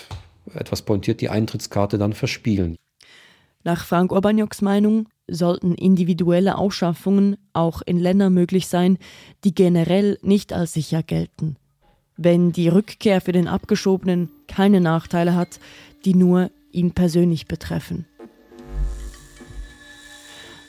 etwas 0.55 0.83
pointiert, 0.83 1.21
die 1.21 1.29
Eintrittskarte 1.29 1.99
dann 1.99 2.13
verspielen. 2.13 2.77
Nach 3.65 3.85
Frank 3.85 4.13
Urbaniaks 4.13 4.63
Meinung 4.63 5.09
sollten 5.27 5.75
individuelle 5.75 6.57
Ausschaffungen 6.57 7.37
auch 7.53 7.83
in 7.83 7.99
Ländern 7.99 8.33
möglich 8.33 8.69
sein, 8.69 8.97
die 9.43 9.55
generell 9.57 10.19
nicht 10.23 10.53
als 10.53 10.73
sicher 10.73 11.03
gelten 11.03 11.57
wenn 12.23 12.53
die 12.53 12.69
Rückkehr 12.69 13.23
für 13.23 13.33
den 13.33 13.49
Abgeschobenen 13.49 14.29
keine 14.47 14.83
Nachteile 14.83 15.35
hat, 15.35 15.59
die 16.05 16.15
nur 16.15 16.51
ihn 16.71 16.93
persönlich 16.93 17.47
betreffen. 17.47 18.05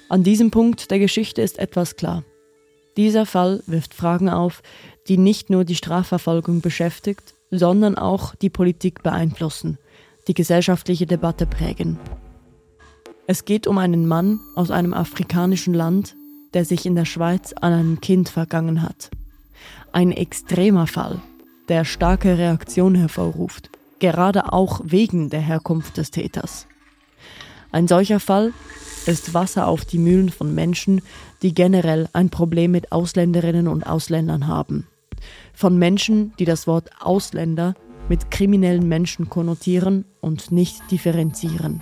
An 0.07 0.23
diesem 0.23 0.49
Punkt 0.49 0.91
der 0.91 0.99
Geschichte 0.99 1.41
ist 1.41 1.59
etwas 1.59 1.97
klar. 1.97 2.23
Dieser 2.95 3.25
Fall 3.25 3.63
wirft 3.67 3.93
Fragen 3.93 4.29
auf, 4.29 4.63
die 5.09 5.17
nicht 5.17 5.49
nur 5.49 5.65
die 5.65 5.75
Strafverfolgung 5.75 6.61
beschäftigt, 6.61 7.33
sondern 7.49 7.97
auch 7.97 8.33
die 8.35 8.49
Politik 8.49 9.03
beeinflussen, 9.03 9.77
die 10.29 10.33
gesellschaftliche 10.33 11.05
Debatte 11.05 11.45
prägen. 11.45 11.99
Es 13.27 13.43
geht 13.43 13.67
um 13.67 13.77
einen 13.77 14.07
Mann 14.07 14.39
aus 14.55 14.71
einem 14.71 14.93
afrikanischen 14.93 15.73
Land, 15.73 16.15
der 16.53 16.63
sich 16.63 16.85
in 16.85 16.95
der 16.95 17.05
Schweiz 17.05 17.51
an 17.53 17.73
einem 17.73 17.99
Kind 17.99 18.29
vergangen 18.29 18.81
hat. 18.81 19.09
Ein 19.91 20.13
extremer 20.13 20.87
Fall, 20.87 21.21
der 21.71 21.85
starke 21.85 22.37
Reaktion 22.37 22.95
hervorruft, 22.95 23.69
gerade 23.99 24.51
auch 24.51 24.81
wegen 24.83 25.29
der 25.29 25.39
Herkunft 25.39 25.95
des 25.95 26.11
Täters. 26.11 26.67
Ein 27.71 27.87
solcher 27.87 28.19
Fall 28.19 28.51
ist 29.05 29.33
Wasser 29.33 29.67
auf 29.67 29.85
die 29.85 29.97
Mühlen 29.97 30.27
von 30.27 30.53
Menschen, 30.53 31.01
die 31.41 31.53
generell 31.53 32.09
ein 32.11 32.29
Problem 32.29 32.71
mit 32.71 32.91
Ausländerinnen 32.91 33.69
und 33.69 33.87
Ausländern 33.87 34.47
haben. 34.47 34.85
Von 35.53 35.79
Menschen, 35.79 36.33
die 36.39 36.43
das 36.43 36.67
Wort 36.67 36.89
Ausländer 36.99 37.75
mit 38.09 38.31
kriminellen 38.31 38.89
Menschen 38.89 39.29
konnotieren 39.29 40.03
und 40.19 40.51
nicht 40.51 40.91
differenzieren. 40.91 41.81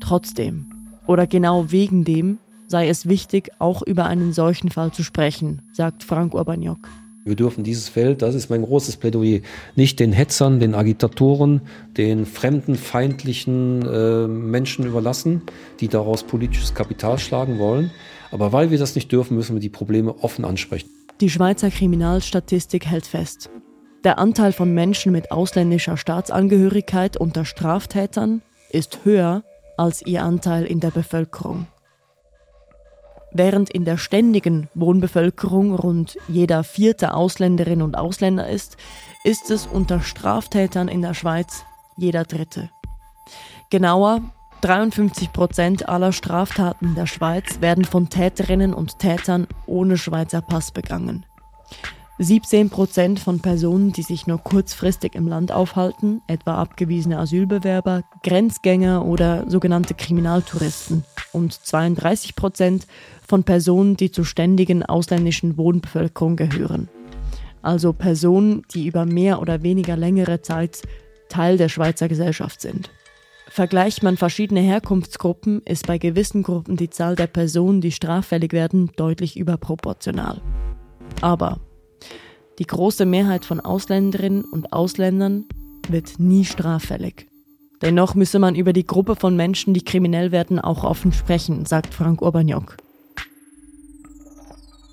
Trotzdem, 0.00 0.66
oder 1.06 1.26
genau 1.26 1.70
wegen 1.70 2.04
dem, 2.04 2.36
sei 2.66 2.90
es 2.90 3.08
wichtig, 3.08 3.52
auch 3.58 3.80
über 3.80 4.04
einen 4.04 4.34
solchen 4.34 4.70
Fall 4.70 4.92
zu 4.92 5.02
sprechen, 5.02 5.62
sagt 5.72 6.04
Frank 6.04 6.34
Urbaniok. 6.34 6.86
Wir 7.26 7.34
dürfen 7.34 7.64
dieses 7.64 7.88
Feld, 7.88 8.22
das 8.22 8.36
ist 8.36 8.50
mein 8.50 8.62
großes 8.62 8.98
Plädoyer, 8.98 9.40
nicht 9.74 9.98
den 9.98 10.12
Hetzern, 10.12 10.60
den 10.60 10.76
Agitatoren, 10.76 11.62
den 11.96 12.24
fremdenfeindlichen 12.24 13.82
äh, 13.82 14.28
Menschen 14.28 14.86
überlassen, 14.86 15.42
die 15.80 15.88
daraus 15.88 16.22
politisches 16.22 16.72
Kapital 16.72 17.18
schlagen 17.18 17.58
wollen. 17.58 17.90
Aber 18.30 18.52
weil 18.52 18.70
wir 18.70 18.78
das 18.78 18.94
nicht 18.94 19.10
dürfen, 19.10 19.36
müssen 19.36 19.56
wir 19.56 19.60
die 19.60 19.68
Probleme 19.68 20.14
offen 20.22 20.44
ansprechen. 20.44 20.88
Die 21.20 21.28
Schweizer 21.28 21.70
Kriminalstatistik 21.70 22.86
hält 22.86 23.06
fest. 23.06 23.50
Der 24.04 24.20
Anteil 24.20 24.52
von 24.52 24.72
Menschen 24.72 25.10
mit 25.10 25.32
ausländischer 25.32 25.96
Staatsangehörigkeit 25.96 27.16
unter 27.16 27.44
Straftätern 27.44 28.40
ist 28.70 29.00
höher 29.02 29.42
als 29.76 30.00
ihr 30.06 30.22
Anteil 30.22 30.64
in 30.64 30.78
der 30.78 30.92
Bevölkerung. 30.92 31.66
Während 33.38 33.68
in 33.68 33.84
der 33.84 33.98
ständigen 33.98 34.70
Wohnbevölkerung 34.74 35.74
rund 35.74 36.16
jeder 36.26 36.64
vierte 36.64 37.12
Ausländerin 37.12 37.82
und 37.82 37.94
Ausländer 37.94 38.48
ist, 38.48 38.78
ist 39.24 39.50
es 39.50 39.66
unter 39.66 40.00
Straftätern 40.00 40.88
in 40.88 41.02
der 41.02 41.12
Schweiz 41.12 41.66
jeder 41.98 42.24
dritte. 42.24 42.70
Genauer, 43.68 44.22
53 44.62 45.34
Prozent 45.34 45.86
aller 45.86 46.12
Straftaten 46.12 46.94
der 46.94 47.04
Schweiz 47.04 47.60
werden 47.60 47.84
von 47.84 48.08
Täterinnen 48.08 48.72
und 48.72 48.98
Tätern 49.00 49.46
ohne 49.66 49.98
Schweizer 49.98 50.40
Pass 50.40 50.70
begangen. 50.72 51.26
17 52.18 52.70
Prozent 52.70 53.20
von 53.20 53.40
Personen, 53.40 53.92
die 53.92 54.02
sich 54.02 54.26
nur 54.26 54.38
kurzfristig 54.38 55.14
im 55.14 55.28
Land 55.28 55.52
aufhalten, 55.52 56.22
etwa 56.26 56.54
abgewiesene 56.54 57.18
Asylbewerber, 57.18 58.04
Grenzgänger 58.22 59.04
oder 59.04 59.44
sogenannte 59.50 59.92
Kriminaltouristen. 59.92 61.04
Und 61.32 61.52
32 61.52 62.34
Prozent 62.34 62.86
von 63.26 63.44
Personen, 63.44 63.98
die 63.98 64.10
zur 64.10 64.24
ständigen 64.24 64.82
ausländischen 64.82 65.58
Wohnbevölkerung 65.58 66.36
gehören. 66.36 66.88
Also 67.60 67.92
Personen, 67.92 68.62
die 68.72 68.86
über 68.86 69.04
mehr 69.04 69.42
oder 69.42 69.62
weniger 69.62 69.96
längere 69.96 70.40
Zeit 70.40 70.82
Teil 71.28 71.58
der 71.58 71.68
Schweizer 71.68 72.08
Gesellschaft 72.08 72.62
sind. 72.62 72.90
Vergleicht 73.48 74.02
man 74.02 74.16
verschiedene 74.16 74.60
Herkunftsgruppen, 74.60 75.60
ist 75.66 75.86
bei 75.86 75.98
gewissen 75.98 76.42
Gruppen 76.42 76.76
die 76.76 76.90
Zahl 76.90 77.14
der 77.14 77.26
Personen, 77.26 77.80
die 77.80 77.92
straffällig 77.92 78.52
werden, 78.52 78.90
deutlich 78.96 79.36
überproportional. 79.36 80.40
Aber 81.20 81.60
die 82.58 82.66
große 82.66 83.06
Mehrheit 83.06 83.44
von 83.44 83.60
Ausländerinnen 83.60 84.44
und 84.44 84.72
Ausländern 84.72 85.44
wird 85.88 86.18
nie 86.18 86.44
straffällig. 86.44 87.28
Dennoch 87.82 88.14
müsse 88.14 88.38
man 88.38 88.54
über 88.54 88.72
die 88.72 88.86
Gruppe 88.86 89.16
von 89.16 89.36
Menschen, 89.36 89.74
die 89.74 89.84
kriminell 89.84 90.32
werden, 90.32 90.58
auch 90.58 90.82
offen 90.82 91.12
sprechen, 91.12 91.66
sagt 91.66 91.92
Frank 91.92 92.22
Urbaniok. 92.22 92.76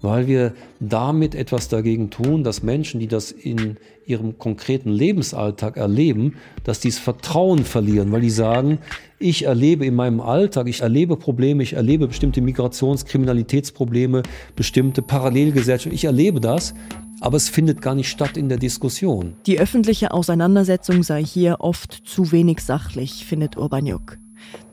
Weil 0.04 0.28
wir 0.28 0.54
damit 0.82 1.34
etwas 1.34 1.70
dagegen 1.70 2.10
tun, 2.10 2.44
dass 2.44 2.62
Menschen, 2.62 3.00
die 3.00 3.08
das 3.08 3.32
in 3.32 3.78
ihrem 4.06 4.38
konkreten 4.38 4.90
Lebensalltag 4.90 5.78
erleben, 5.78 6.36
dass 6.66 6.82
die 6.82 6.90
das 6.90 7.00
Vertrauen 7.00 7.64
verlieren, 7.64 8.12
weil 8.12 8.20
die 8.20 8.30
sagen, 8.30 8.80
ich 9.18 9.46
erlebe 9.46 9.86
in 9.86 9.96
meinem 9.96 10.20
Alltag, 10.20 10.68
ich 10.68 10.82
erlebe 10.82 11.16
Probleme, 11.16 11.64
ich 11.64 11.74
erlebe 11.74 12.08
bestimmte 12.08 12.42
Migrations-, 12.42 13.06
Kriminalitätsprobleme, 13.06 14.24
bestimmte 14.58 15.02
Parallelgesellschaften, 15.02 15.96
ich 15.96 16.04
erlebe 16.04 16.42
das, 16.42 16.74
aber 17.22 17.38
es 17.38 17.48
findet 17.48 17.82
gar 17.82 17.96
nicht 17.96 18.10
statt 18.10 18.36
in 18.36 18.50
der 18.50 18.58
Diskussion. 18.58 19.36
Die 19.46 19.58
öffentliche 19.58 20.12
Auseinandersetzung 20.12 21.04
sei 21.04 21.24
hier 21.24 21.62
oft 21.62 21.94
zu 22.06 22.34
wenig 22.34 22.60
sachlich, 22.60 23.26
findet 23.26 23.56
Urbaniuk. 23.56 24.18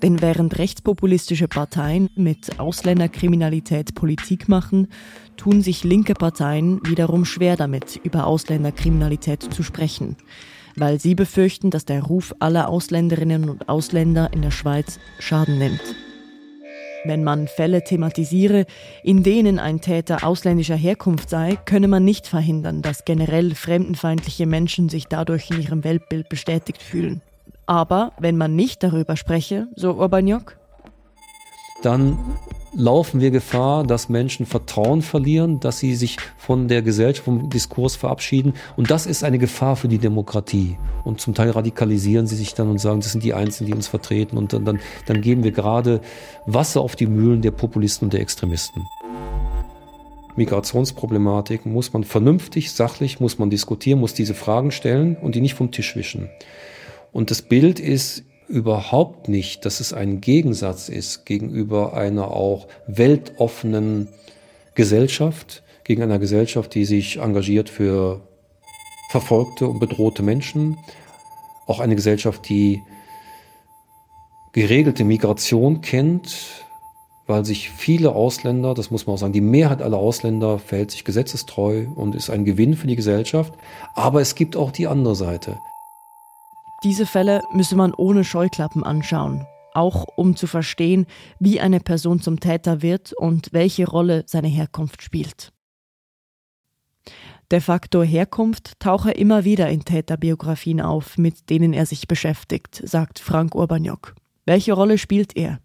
Denn 0.02 0.22
während 0.22 0.59
rechtspopulistische 0.59 1.48
Parteien 1.48 2.09
mit 2.14 2.59
Ausländerkriminalität 2.59 3.94
Politik 3.94 4.48
machen, 4.48 4.88
tun 5.37 5.62
sich 5.62 5.85
linke 5.85 6.14
Parteien 6.14 6.80
wiederum 6.85 7.24
schwer 7.24 7.56
damit, 7.56 8.00
über 8.02 8.26
Ausländerkriminalität 8.26 9.42
zu 9.42 9.62
sprechen, 9.62 10.16
weil 10.76 11.00
sie 11.00 11.14
befürchten, 11.14 11.70
dass 11.70 11.85
der 11.85 12.02
Ruf 12.02 12.35
aller 12.38 12.68
Ausländerinnen 12.68 13.48
und 13.48 13.68
Ausländer 13.68 14.33
in 14.33 14.42
der 14.42 14.50
Schweiz 14.50 14.98
Schaden 15.18 15.59
nimmt. 15.59 15.83
Wenn 17.04 17.24
man 17.24 17.48
Fälle 17.48 17.83
thematisiere, 17.83 18.66
in 19.02 19.22
denen 19.22 19.59
ein 19.59 19.80
Täter 19.80 20.22
ausländischer 20.22 20.76
Herkunft 20.76 21.30
sei, 21.30 21.56
könne 21.64 21.88
man 21.88 22.04
nicht 22.04 22.26
verhindern, 22.26 22.83
dass 22.83 23.06
generell 23.06 23.54
fremdenfeindliche 23.54 24.46
Menschen 24.46 24.90
sich 24.90 25.06
dadurch 25.06 25.50
in 25.50 25.62
ihrem 25.62 25.83
Weltbild 25.83 26.28
bestätigt 26.28 26.83
fühlen. 26.83 27.22
Aber 27.70 28.11
wenn 28.18 28.37
man 28.37 28.56
nicht 28.56 28.83
darüber 28.83 29.16
spreche, 29.16 29.68
so 29.76 29.92
Urbaniok, 29.92 30.59
dann 31.85 32.18
laufen 32.74 33.20
wir 33.20 33.30
Gefahr, 33.30 33.85
dass 33.85 34.09
Menschen 34.09 34.44
Vertrauen 34.44 35.02
verlieren, 35.02 35.61
dass 35.61 35.78
sie 35.78 35.94
sich 35.94 36.16
von 36.37 36.66
der 36.66 36.83
Gesellschaft, 36.83 37.26
vom 37.26 37.48
Diskurs 37.48 37.94
verabschieden. 37.94 38.54
Und 38.76 38.90
das 38.90 39.06
ist 39.06 39.22
eine 39.22 39.38
Gefahr 39.38 39.76
für 39.76 39.87
die 39.87 39.98
Demokratie. 39.98 40.78
Und 41.04 41.20
zum 41.20 41.33
Teil 41.33 41.50
radikalisieren 41.50 42.26
sie 42.26 42.35
sich 42.35 42.54
dann 42.54 42.68
und 42.68 42.78
sagen, 42.78 43.02
das 43.02 43.12
sind 43.12 43.22
die 43.22 43.35
Einzelnen, 43.35 43.68
die 43.68 43.76
uns 43.76 43.87
vertreten. 43.87 44.37
Und 44.37 44.52
dann, 44.52 44.64
dann, 44.64 44.80
dann 45.06 45.20
geben 45.20 45.44
wir 45.44 45.52
gerade 45.52 46.00
Wasser 46.46 46.80
auf 46.80 46.96
die 46.96 47.06
Mühlen 47.06 47.40
der 47.40 47.52
Populisten 47.52 48.06
und 48.06 48.12
der 48.12 48.20
Extremisten. 48.20 48.83
Migrationsproblematik 50.35 51.66
muss 51.66 51.92
man 51.92 52.02
vernünftig, 52.02 52.72
sachlich, 52.72 53.20
muss 53.20 53.38
man 53.38 53.48
diskutieren, 53.48 54.00
muss 54.00 54.12
diese 54.12 54.35
Fragen 54.35 54.72
stellen 54.72 55.16
und 55.16 55.37
die 55.37 55.40
nicht 55.40 55.54
vom 55.54 55.70
Tisch 55.70 55.94
wischen. 55.94 56.28
Und 57.12 57.30
das 57.30 57.42
Bild 57.42 57.80
ist 57.80 58.24
überhaupt 58.48 59.28
nicht, 59.28 59.64
dass 59.64 59.80
es 59.80 59.92
ein 59.92 60.20
Gegensatz 60.20 60.88
ist 60.88 61.24
gegenüber 61.24 61.94
einer 61.94 62.32
auch 62.32 62.66
weltoffenen 62.86 64.08
Gesellschaft, 64.74 65.62
gegen 65.84 66.02
einer 66.02 66.18
Gesellschaft, 66.18 66.74
die 66.74 66.84
sich 66.84 67.18
engagiert 67.18 67.68
für 67.68 68.22
verfolgte 69.10 69.66
und 69.66 69.80
bedrohte 69.80 70.22
Menschen, 70.22 70.78
auch 71.66 71.80
eine 71.80 71.96
Gesellschaft, 71.96 72.48
die 72.48 72.80
geregelte 74.52 75.04
Migration 75.04 75.80
kennt, 75.80 76.64
weil 77.26 77.44
sich 77.44 77.70
viele 77.70 78.12
Ausländer, 78.12 78.74
das 78.74 78.90
muss 78.90 79.06
man 79.06 79.14
auch 79.14 79.18
sagen, 79.18 79.32
die 79.32 79.40
Mehrheit 79.40 79.82
aller 79.82 79.98
Ausländer 79.98 80.58
verhält 80.58 80.90
sich 80.90 81.04
gesetzestreu 81.04 81.86
und 81.94 82.14
ist 82.16 82.30
ein 82.30 82.44
Gewinn 82.44 82.74
für 82.74 82.88
die 82.88 82.96
Gesellschaft. 82.96 83.54
Aber 83.94 84.20
es 84.20 84.34
gibt 84.34 84.56
auch 84.56 84.72
die 84.72 84.88
andere 84.88 85.14
Seite. 85.14 85.58
Diese 86.82 87.04
Fälle 87.04 87.42
müsse 87.52 87.76
man 87.76 87.92
ohne 87.92 88.24
Scheuklappen 88.24 88.82
anschauen, 88.84 89.46
auch 89.74 90.06
um 90.16 90.34
zu 90.34 90.46
verstehen, 90.46 91.04
wie 91.38 91.60
eine 91.60 91.78
Person 91.78 92.22
zum 92.22 92.40
Täter 92.40 92.80
wird 92.80 93.12
und 93.12 93.52
welche 93.52 93.86
Rolle 93.86 94.24
seine 94.26 94.48
Herkunft 94.48 95.02
spielt. 95.02 95.52
Der 97.50 97.60
Faktor 97.60 98.02
Herkunft 98.04 98.80
tauche 98.80 99.10
immer 99.10 99.44
wieder 99.44 99.68
in 99.68 99.84
Täterbiografien 99.84 100.80
auf, 100.80 101.18
mit 101.18 101.50
denen 101.50 101.74
er 101.74 101.84
sich 101.84 102.08
beschäftigt, 102.08 102.80
sagt 102.82 103.18
Frank 103.18 103.54
Urbaniok. 103.54 104.14
Welche 104.46 104.72
Rolle 104.72 104.96
spielt 104.96 105.36
er? 105.36 105.58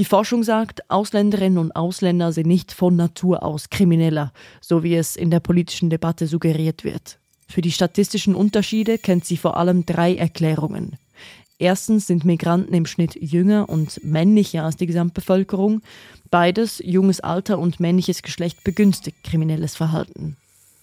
Die 0.00 0.04
Forschung 0.04 0.42
sagt, 0.42 0.90
Ausländerinnen 0.90 1.58
und 1.58 1.76
Ausländer 1.76 2.32
sind 2.32 2.48
nicht 2.48 2.72
von 2.72 2.96
Natur 2.96 3.44
aus 3.44 3.70
krimineller, 3.70 4.32
so 4.60 4.82
wie 4.82 4.96
es 4.96 5.14
in 5.14 5.30
der 5.30 5.40
politischen 5.40 5.88
Debatte 5.88 6.26
suggeriert 6.26 6.82
wird. 6.82 7.20
Für 7.48 7.60
die 7.60 7.72
statistischen 7.72 8.34
Unterschiede 8.34 8.98
kennt 8.98 9.24
sie 9.24 9.36
vor 9.36 9.56
allem 9.56 9.84
drei 9.84 10.14
Erklärungen. 10.14 10.98
Erstens 11.58 12.08
sind 12.08 12.24
Migranten 12.24 12.74
im 12.74 12.86
Schnitt 12.86 13.14
jünger 13.14 13.68
und 13.68 14.02
männlicher 14.02 14.64
als 14.64 14.76
die 14.76 14.86
Gesamtbevölkerung. 14.86 15.80
Beides, 16.28 16.82
junges 16.84 17.20
Alter 17.20 17.60
und 17.60 17.78
männliches 17.78 18.22
Geschlecht, 18.22 18.64
begünstigt 18.64 19.22
kriminelles 19.22 19.76
Verhalten. 19.76 20.36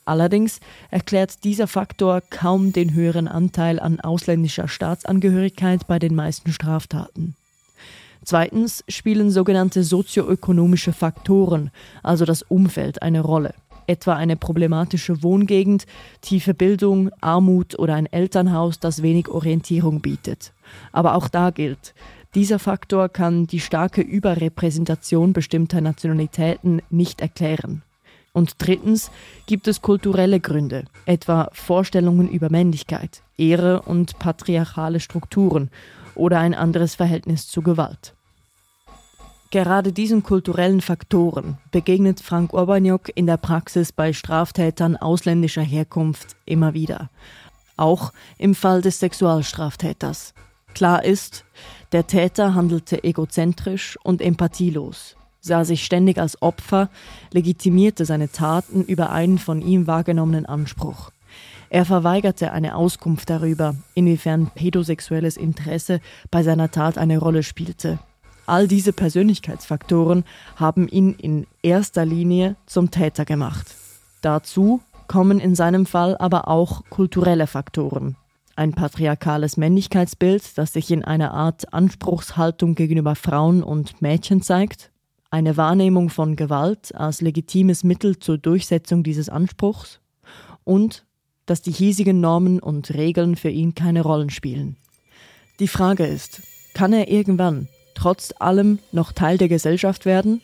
Allerdings 0.06 0.62
erklärt 0.90 1.44
dieser 1.44 1.68
Faktor 1.68 2.22
kaum 2.22 2.72
den 2.72 2.94
höheren 2.94 3.28
Anteil 3.28 3.80
an 3.80 4.00
ausländischer 4.00 4.68
Staatsangehörigkeit 4.68 5.86
bei 5.86 6.00
den 6.00 6.16
meisten 6.16 6.54
Straftaten. 6.54 7.36
Zweitens 8.24 8.84
spielen 8.88 9.32
sogenannte 9.32 9.84
sozioökonomische 9.84 10.94
Faktoren, 10.94 11.72
also 12.04 12.26
das 12.26 12.42
Umfeld, 12.42 13.02
eine 13.02 13.22
Rolle 13.22 13.54
etwa 13.90 14.14
eine 14.14 14.36
problematische 14.36 15.24
Wohngegend, 15.24 15.86
tiefe 16.22 16.54
Bildung, 16.54 17.10
Armut 17.20 17.78
oder 17.78 17.96
ein 17.96 18.06
Elternhaus, 18.06 18.80
das 18.80 19.02
wenig 19.02 19.28
Orientierung 19.28 20.00
bietet. 20.00 20.54
Aber 20.92 21.16
auch 21.16 21.28
da 21.28 21.50
gilt, 21.50 21.94
dieser 22.36 22.60
Faktor 22.60 23.10
kann 23.10 23.48
die 23.48 23.60
starke 23.60 24.02
Überrepräsentation 24.02 25.34
bestimmter 25.34 25.82
Nationalitäten 25.82 26.82
nicht 26.92 27.22
erklären. 27.22 27.82
Und 28.32 28.56
drittens 28.60 29.10
gibt 29.48 29.68
es 29.68 29.82
kulturelle 29.82 30.40
Gründe, 30.40 30.86
etwa 31.08 31.50
Vorstellungen 31.52 32.30
über 32.30 32.52
Männlichkeit, 32.52 33.24
Ehre 33.38 33.82
und 33.82 34.20
patriarchale 34.20 35.00
Strukturen 35.00 35.72
oder 36.14 36.38
ein 36.40 36.54
anderes 36.54 36.94
Verhältnis 36.94 37.48
zu 37.48 37.64
Gewalt. 37.64 38.14
Gerade 39.52 39.92
diesen 39.92 40.22
kulturellen 40.22 40.80
Faktoren 40.80 41.58
begegnet 41.72 42.20
Frank 42.20 42.54
Urbaniok 42.54 43.10
in 43.16 43.26
der 43.26 43.38
Praxis 43.38 43.92
bei 43.92 44.14
Straftätern 44.14 44.96
ausländischer 44.96 45.64
Herkunft 45.64 46.36
immer 46.46 46.76
wieder. 46.76 47.10
Auch 47.76 48.14
im 48.38 48.54
Fall 48.54 48.84
des 48.84 49.00
Sexualstraftäters. 49.00 50.36
Klar 50.76 51.04
ist, 51.04 51.46
der 51.94 52.06
Täter 52.06 52.54
handelte 52.54 53.04
egozentrisch 53.04 53.98
und 54.04 54.22
empathielos. 54.22 55.16
sah 55.42 55.66
sich 55.66 55.84
ständig 55.84 56.20
als 56.20 56.40
Opfer, 56.44 56.90
legitimierte 57.32 58.06
seine 58.06 58.30
Taten 58.30 58.84
über 58.84 59.10
einen 59.10 59.40
von 59.40 59.62
ihm 59.62 59.88
wahrgenommenen 59.88 60.46
Anspruch. 60.46 61.10
Er 61.72 61.86
verweigerte 61.86 62.52
eine 62.52 62.76
Auskunft 62.76 63.30
darüber, 63.30 63.76
inwiefern 63.96 64.52
pädosexuelles 64.54 65.38
Interesse 65.38 66.02
bei 66.30 66.44
seiner 66.44 66.70
Tat 66.70 67.00
eine 67.00 67.18
Rolle 67.18 67.42
spielte. 67.42 68.00
All 68.50 68.68
diese 68.68 68.94
Persönlichkeitsfaktoren 68.94 70.24
haben 70.56 70.88
ihn 70.88 71.14
in 71.14 71.46
erster 71.62 72.04
Linie 72.04 72.56
zum 72.66 72.90
Täter 72.90 73.24
gemacht. 73.24 73.76
Dazu 74.24 74.82
kommen 75.08 75.40
in 75.40 75.54
seinem 75.54 75.86
Fall 75.86 76.18
aber 76.18 76.48
auch 76.48 76.84
kulturelle 76.90 77.46
Faktoren. 77.46 78.16
Ein 78.56 78.74
patriarchales 78.74 79.56
Männlichkeitsbild, 79.56 80.58
das 80.58 80.74
sich 80.74 80.90
in 80.90 81.06
einer 81.06 81.32
Art 81.32 81.72
Anspruchshaltung 81.74 82.74
gegenüber 82.74 83.14
Frauen 83.14 83.62
und 83.62 84.02
Mädchen 84.02 84.42
zeigt, 84.42 84.90
eine 85.30 85.56
Wahrnehmung 85.56 86.10
von 86.10 86.36
Gewalt 86.36 86.96
als 86.96 87.22
legitimes 87.22 87.84
Mittel 87.84 88.18
zur 88.18 88.40
Durchsetzung 88.40 89.04
dieses 89.04 89.30
Anspruchs 89.30 90.00
und 90.64 91.06
dass 91.46 91.62
die 91.62 91.72
hiesigen 91.72 92.20
Normen 92.20 92.60
und 92.60 92.96
Regeln 92.96 93.36
für 93.36 93.50
ihn 93.50 93.76
keine 93.76 94.02
Rollen 94.02 94.32
spielen. 94.32 94.76
Die 95.60 95.68
Frage 95.68 96.08
ist, 96.08 96.42
kann 96.74 96.94
er 96.94 97.10
irgendwann 97.10 97.68
trotz 97.94 98.34
allem 98.40 98.80
noch 98.92 99.12
Teil 99.12 99.38
der 99.38 99.48
Gesellschaft 99.48 100.06
werden? 100.06 100.42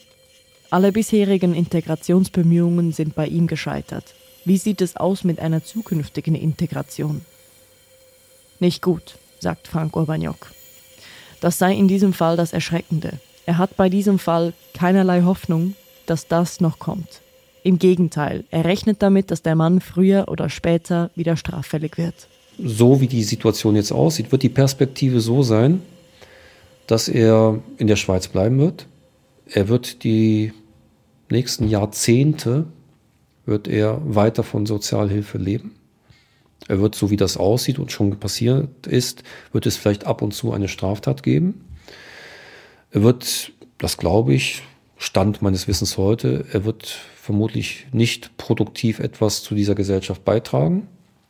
Alle 0.70 0.92
bisherigen 0.92 1.54
Integrationsbemühungen 1.54 2.92
sind 2.92 3.16
bei 3.16 3.28
ihm 3.28 3.48
gescheitert. 3.48 4.16
Wie 4.46 4.58
sieht 4.58 4.82
es 4.82 4.96
aus 4.96 5.24
mit 5.24 5.40
einer 5.40 5.64
zukünftigen 5.64 6.36
Integration? 6.36 7.22
Nicht 8.60 8.82
gut, 8.82 9.18
sagt 9.40 9.68
Frank 9.68 9.96
Urbaniok. 9.96 10.52
Das 11.42 11.58
sei 11.58 11.74
in 11.74 11.88
diesem 11.88 12.14
Fall 12.14 12.38
das 12.38 12.54
Erschreckende. 12.54 13.20
Er 13.46 13.58
hat 13.58 13.78
bei 13.78 13.90
diesem 13.90 14.20
Fall 14.20 14.54
keinerlei 14.74 15.22
Hoffnung, 15.24 15.76
dass 16.06 16.28
das 16.28 16.62
noch 16.62 16.80
kommt. 16.80 17.22
Im 17.64 17.80
Gegenteil, 17.80 18.44
er 18.52 18.66
rechnet 18.66 19.02
damit, 19.02 19.32
dass 19.32 19.42
der 19.42 19.56
Mann 19.56 19.82
früher 19.82 20.26
oder 20.28 20.50
später 20.50 21.10
wieder 21.16 21.36
straffällig 21.38 21.98
wird. 21.98 22.28
So 22.64 23.02
wie 23.02 23.08
die 23.08 23.24
Situation 23.24 23.76
jetzt 23.76 23.92
aussieht, 23.92 24.32
wird 24.32 24.44
die 24.44 24.50
Perspektive 24.50 25.20
so 25.20 25.44
sein, 25.44 25.82
dass 26.88 27.08
er 27.08 27.60
in 27.78 27.88
der 27.88 27.96
Schweiz 27.96 28.28
bleiben 28.28 28.60
wird. 28.60 28.88
Er 29.48 29.68
wird 29.68 30.04
die 30.04 30.54
nächsten 31.30 31.68
Jahrzehnte 31.68 32.66
wird 33.46 33.68
er 33.68 34.02
weiter 34.04 34.44
von 34.44 34.66
Sozialhilfe 34.66 35.38
leben. 35.38 35.76
Er 36.68 36.82
wird, 36.82 36.96
so 36.96 37.12
wie 37.12 37.18
das 37.18 37.38
aussieht 37.38 37.78
und 37.78 37.92
schon 37.92 38.20
passiert 38.20 38.88
ist, 38.88 39.24
wird 39.52 39.68
es 39.68 39.78
vielleicht 39.78 40.08
ab 40.08 40.22
und 40.22 40.34
zu 40.34 40.52
eine 40.52 40.68
Straftat 40.68 41.22
geben. 41.22 41.64
Er 42.92 43.04
wird, 43.04 43.52
das 43.78 43.98
glaube 43.98 44.34
ich, 44.34 44.64
Stand 44.98 45.42
meines 45.42 45.68
Wissens 45.68 45.98
heute, 45.98 46.46
er 46.54 46.64
wird 46.64 46.98
vermutlich 47.16 47.86
nicht 47.92 48.36
produktiv 48.38 49.00
etwas 49.00 49.44
zu 49.44 49.54
dieser 49.54 49.76
Gesellschaft 49.76 50.24
beitragen. 50.24 50.88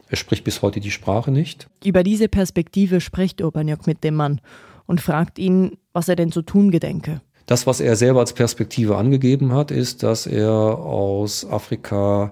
Er 0.07 0.17
spricht 0.17 0.43
bis 0.43 0.61
heute 0.61 0.79
die 0.79 0.91
Sprache 0.91 1.31
nicht. 1.31 1.67
Über 1.83 2.03
diese 2.03 2.29
Perspektive 2.29 3.01
spricht 3.01 3.41
Urbaniak 3.41 3.87
mit 3.87 4.03
dem 4.03 4.15
Mann 4.15 4.39
und 4.85 5.01
fragt 5.01 5.39
ihn, 5.39 5.77
was 5.93 6.07
er 6.09 6.15
denn 6.15 6.31
zu 6.31 6.41
tun 6.41 6.71
gedenke. 6.71 7.21
Das, 7.45 7.67
was 7.67 7.79
er 7.79 7.95
selber 7.95 8.21
als 8.21 8.33
Perspektive 8.33 8.97
angegeben 8.97 9.53
hat, 9.53 9.71
ist, 9.71 10.03
dass 10.03 10.25
er 10.25 10.51
aus 10.51 11.45
Afrika 11.49 12.31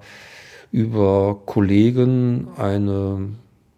über 0.71 1.39
Kollegen 1.45 2.47
eine 2.57 3.29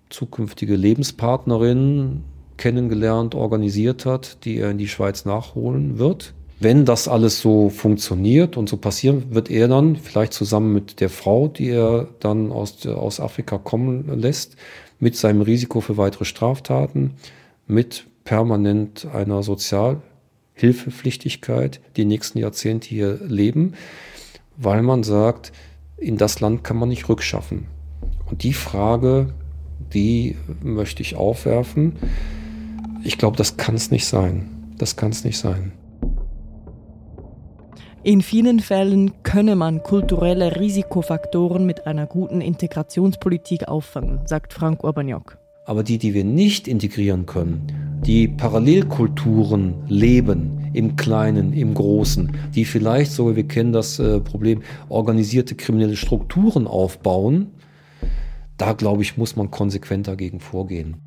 zukünftige 0.09 0.75
Lebenspartnerin 0.75 2.23
kennengelernt, 2.57 3.35
organisiert 3.35 4.05
hat, 4.05 4.45
die 4.45 4.57
er 4.57 4.71
in 4.71 4.77
die 4.77 4.87
Schweiz 4.87 5.25
nachholen 5.25 5.99
wird. 5.99 6.33
Wenn 6.61 6.85
das 6.85 7.09
alles 7.09 7.41
so 7.41 7.69
funktioniert 7.69 8.55
und 8.55 8.69
so 8.69 8.77
passieren, 8.77 9.25
wird 9.31 9.51
er 9.51 9.67
dann 9.67 9.97
vielleicht 9.97 10.31
zusammen 10.31 10.73
mit 10.73 11.01
der 11.01 11.09
Frau, 11.09 11.49
die 11.49 11.69
er 11.69 12.07
dann 12.21 12.53
aus, 12.53 12.85
aus 12.87 13.19
Afrika 13.19 13.57
kommen 13.57 14.07
lässt, 14.21 14.55
mit 14.99 15.17
seinem 15.17 15.41
Risiko 15.41 15.81
für 15.81 15.97
weitere 15.97 16.23
Straftaten, 16.23 17.15
mit 17.67 18.05
permanent 18.25 19.07
einer 19.13 19.41
Sozialhilfepflichtigkeit 19.43 21.79
die 21.95 22.03
nächsten 22.03 22.39
Jahrzehnte 22.39 22.89
hier 22.89 23.21
leben, 23.25 23.75
weil 24.57 24.81
man 24.81 25.03
sagt, 25.03 25.53
in 25.97 26.17
das 26.17 26.41
Land 26.41 26.65
kann 26.65 26.75
man 26.75 26.89
nicht 26.89 27.07
rückschaffen. 27.07 27.67
Und 28.29 28.43
die 28.43 28.53
Frage, 28.53 29.33
die 29.93 30.35
möchte 30.61 31.01
ich 31.01 31.15
aufwerfen. 31.15 31.95
Ich 33.03 33.17
glaube, 33.17 33.37
das 33.37 33.55
kann 33.55 33.75
es 33.75 33.89
nicht 33.91 34.05
sein. 34.05 34.73
Das 34.77 34.97
kann 34.97 35.11
es 35.11 35.23
nicht 35.23 35.37
sein. 35.37 35.71
In 38.03 38.21
vielen 38.21 38.59
Fällen 38.59 39.23
könne 39.23 39.55
man 39.55 39.81
kulturelle 39.81 40.59
Risikofaktoren 40.59 41.65
mit 41.65 41.87
einer 41.87 42.05
guten 42.05 42.41
Integrationspolitik 42.41 43.67
auffangen, 43.67 44.19
sagt 44.25 44.53
Frank 44.53 44.83
Urbaniok. 44.83 45.39
Aber 45.65 45.83
die, 45.83 45.97
die 45.97 46.13
wir 46.13 46.23
nicht 46.23 46.67
integrieren 46.67 47.25
können, 47.25 48.01
die 48.05 48.27
Parallelkulturen 48.27 49.73
leben, 49.87 50.55
im 50.75 50.95
Kleinen, 50.97 51.53
im 51.53 51.73
Großen, 51.73 52.37
die 52.53 52.65
vielleicht 52.65 53.11
sogar, 53.11 53.35
wir 53.35 53.47
kennen 53.47 53.71
das 53.71 53.97
äh, 53.97 54.19
Problem, 54.19 54.61
organisierte 54.89 55.55
kriminelle 55.55 55.95
Strukturen 55.95 56.67
aufbauen, 56.67 57.47
da 58.57 58.73
glaube 58.73 59.01
ich, 59.01 59.17
muss 59.17 59.35
man 59.35 59.51
konsequent 59.51 60.07
dagegen 60.07 60.39
vorgehen. 60.39 60.97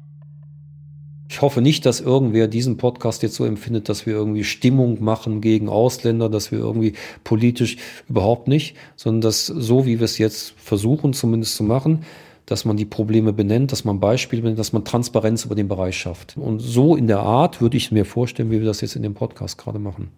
Ich 1.31 1.42
hoffe 1.42 1.61
nicht, 1.61 1.85
dass 1.85 2.01
irgendwer 2.01 2.49
diesen 2.49 2.79
Podcast 2.79 3.23
jetzt 3.23 3.35
so 3.35 3.44
empfindet, 3.44 3.90
dass 3.90 4.07
wir 4.07 4.14
irgendwie 4.14 4.44
Stimmung 4.44 5.05
machen 5.05 5.42
gegen 5.42 5.68
Ausländer, 5.68 6.31
dass 6.31 6.51
wir 6.51 6.59
irgendwie 6.59 6.94
politisch 7.23 7.77
überhaupt 8.09 8.49
nicht, 8.49 8.75
sondern 8.97 9.21
dass 9.21 9.47
so 9.47 9.85
wie 9.85 10.01
wir 10.01 10.07
es 10.07 10.16
jetzt 10.16 10.55
versuchen 10.57 11.12
zumindest 11.12 11.57
zu 11.57 11.64
machen, 11.64 12.01
dass 12.48 12.64
man 12.64 12.76
die 12.76 12.87
Probleme 12.87 13.32
benennt, 13.32 13.72
dass 13.72 13.84
man 13.84 14.00
Beispiele 14.00 14.42
benennt, 14.42 14.58
dass 14.58 14.72
man 14.72 14.84
Transparenz 14.84 15.44
über 15.44 15.54
den 15.54 15.68
Bereich 15.68 15.98
schafft. 15.98 16.37
Und 16.37 16.61
so 16.61 16.96
in 16.96 17.06
der 17.06 17.20
Art 17.20 17.61
würde 17.61 17.76
ich 17.76 17.92
mir 17.92 18.04
vorstellen, 18.04 18.50
wie 18.50 18.61
wir 18.61 18.66
das 18.66 18.80
jetzt 18.80 18.96
in 18.96 19.02
dem 19.02 19.14
Podcast 19.14 19.58
gerade 19.58 19.78
machen. 19.78 20.11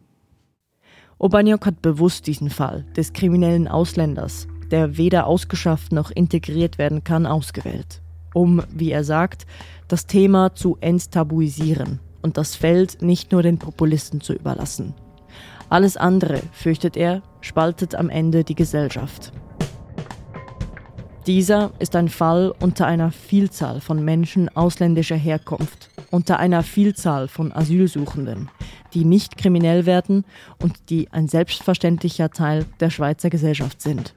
Obaniok 1.18 1.66
hat 1.66 1.82
bewusst 1.82 2.26
diesen 2.26 2.48
Fall 2.48 2.86
des 2.96 3.12
kriminellen 3.12 3.68
Ausländers, 3.68 4.46
der 4.70 4.96
weder 4.96 5.26
ausgeschafft 5.26 5.92
noch 5.92 6.10
integriert 6.10 6.78
werden 6.78 7.04
kann, 7.04 7.26
ausgewählt, 7.26 8.00
um, 8.32 8.62
wie 8.72 8.92
er 8.92 9.04
sagt, 9.04 9.46
das 9.88 10.06
Thema 10.06 10.54
zu 10.54 10.78
enttabuisieren 10.80 11.98
und 12.22 12.36
das 12.36 12.54
Feld 12.54 13.02
nicht 13.02 13.32
nur 13.32 13.42
den 13.42 13.58
Populisten 13.58 14.20
zu 14.20 14.32
überlassen. 14.32 14.94
Alles 15.68 15.96
andere, 15.96 16.40
fürchtet 16.52 16.96
er, 16.96 17.22
spaltet 17.40 17.94
am 17.94 18.08
Ende 18.08 18.44
die 18.44 18.54
Gesellschaft. 18.54 19.32
Dieser 21.26 21.72
ist 21.78 21.94
ein 21.96 22.08
Fall 22.08 22.54
unter 22.60 22.86
einer 22.86 23.10
Vielzahl 23.10 23.82
von 23.82 24.02
Menschen 24.02 24.48
ausländischer 24.56 25.16
Herkunft, 25.16 25.90
unter 26.10 26.38
einer 26.38 26.62
Vielzahl 26.62 27.28
von 27.28 27.52
Asylsuchenden, 27.52 28.48
die 28.94 29.04
nicht 29.04 29.36
kriminell 29.36 29.84
werden 29.84 30.24
und 30.62 30.88
die 30.88 31.08
ein 31.12 31.28
selbstverständlicher 31.28 32.30
Teil 32.30 32.64
der 32.80 32.88
Schweizer 32.88 33.28
Gesellschaft 33.28 33.82
sind. 33.82 34.14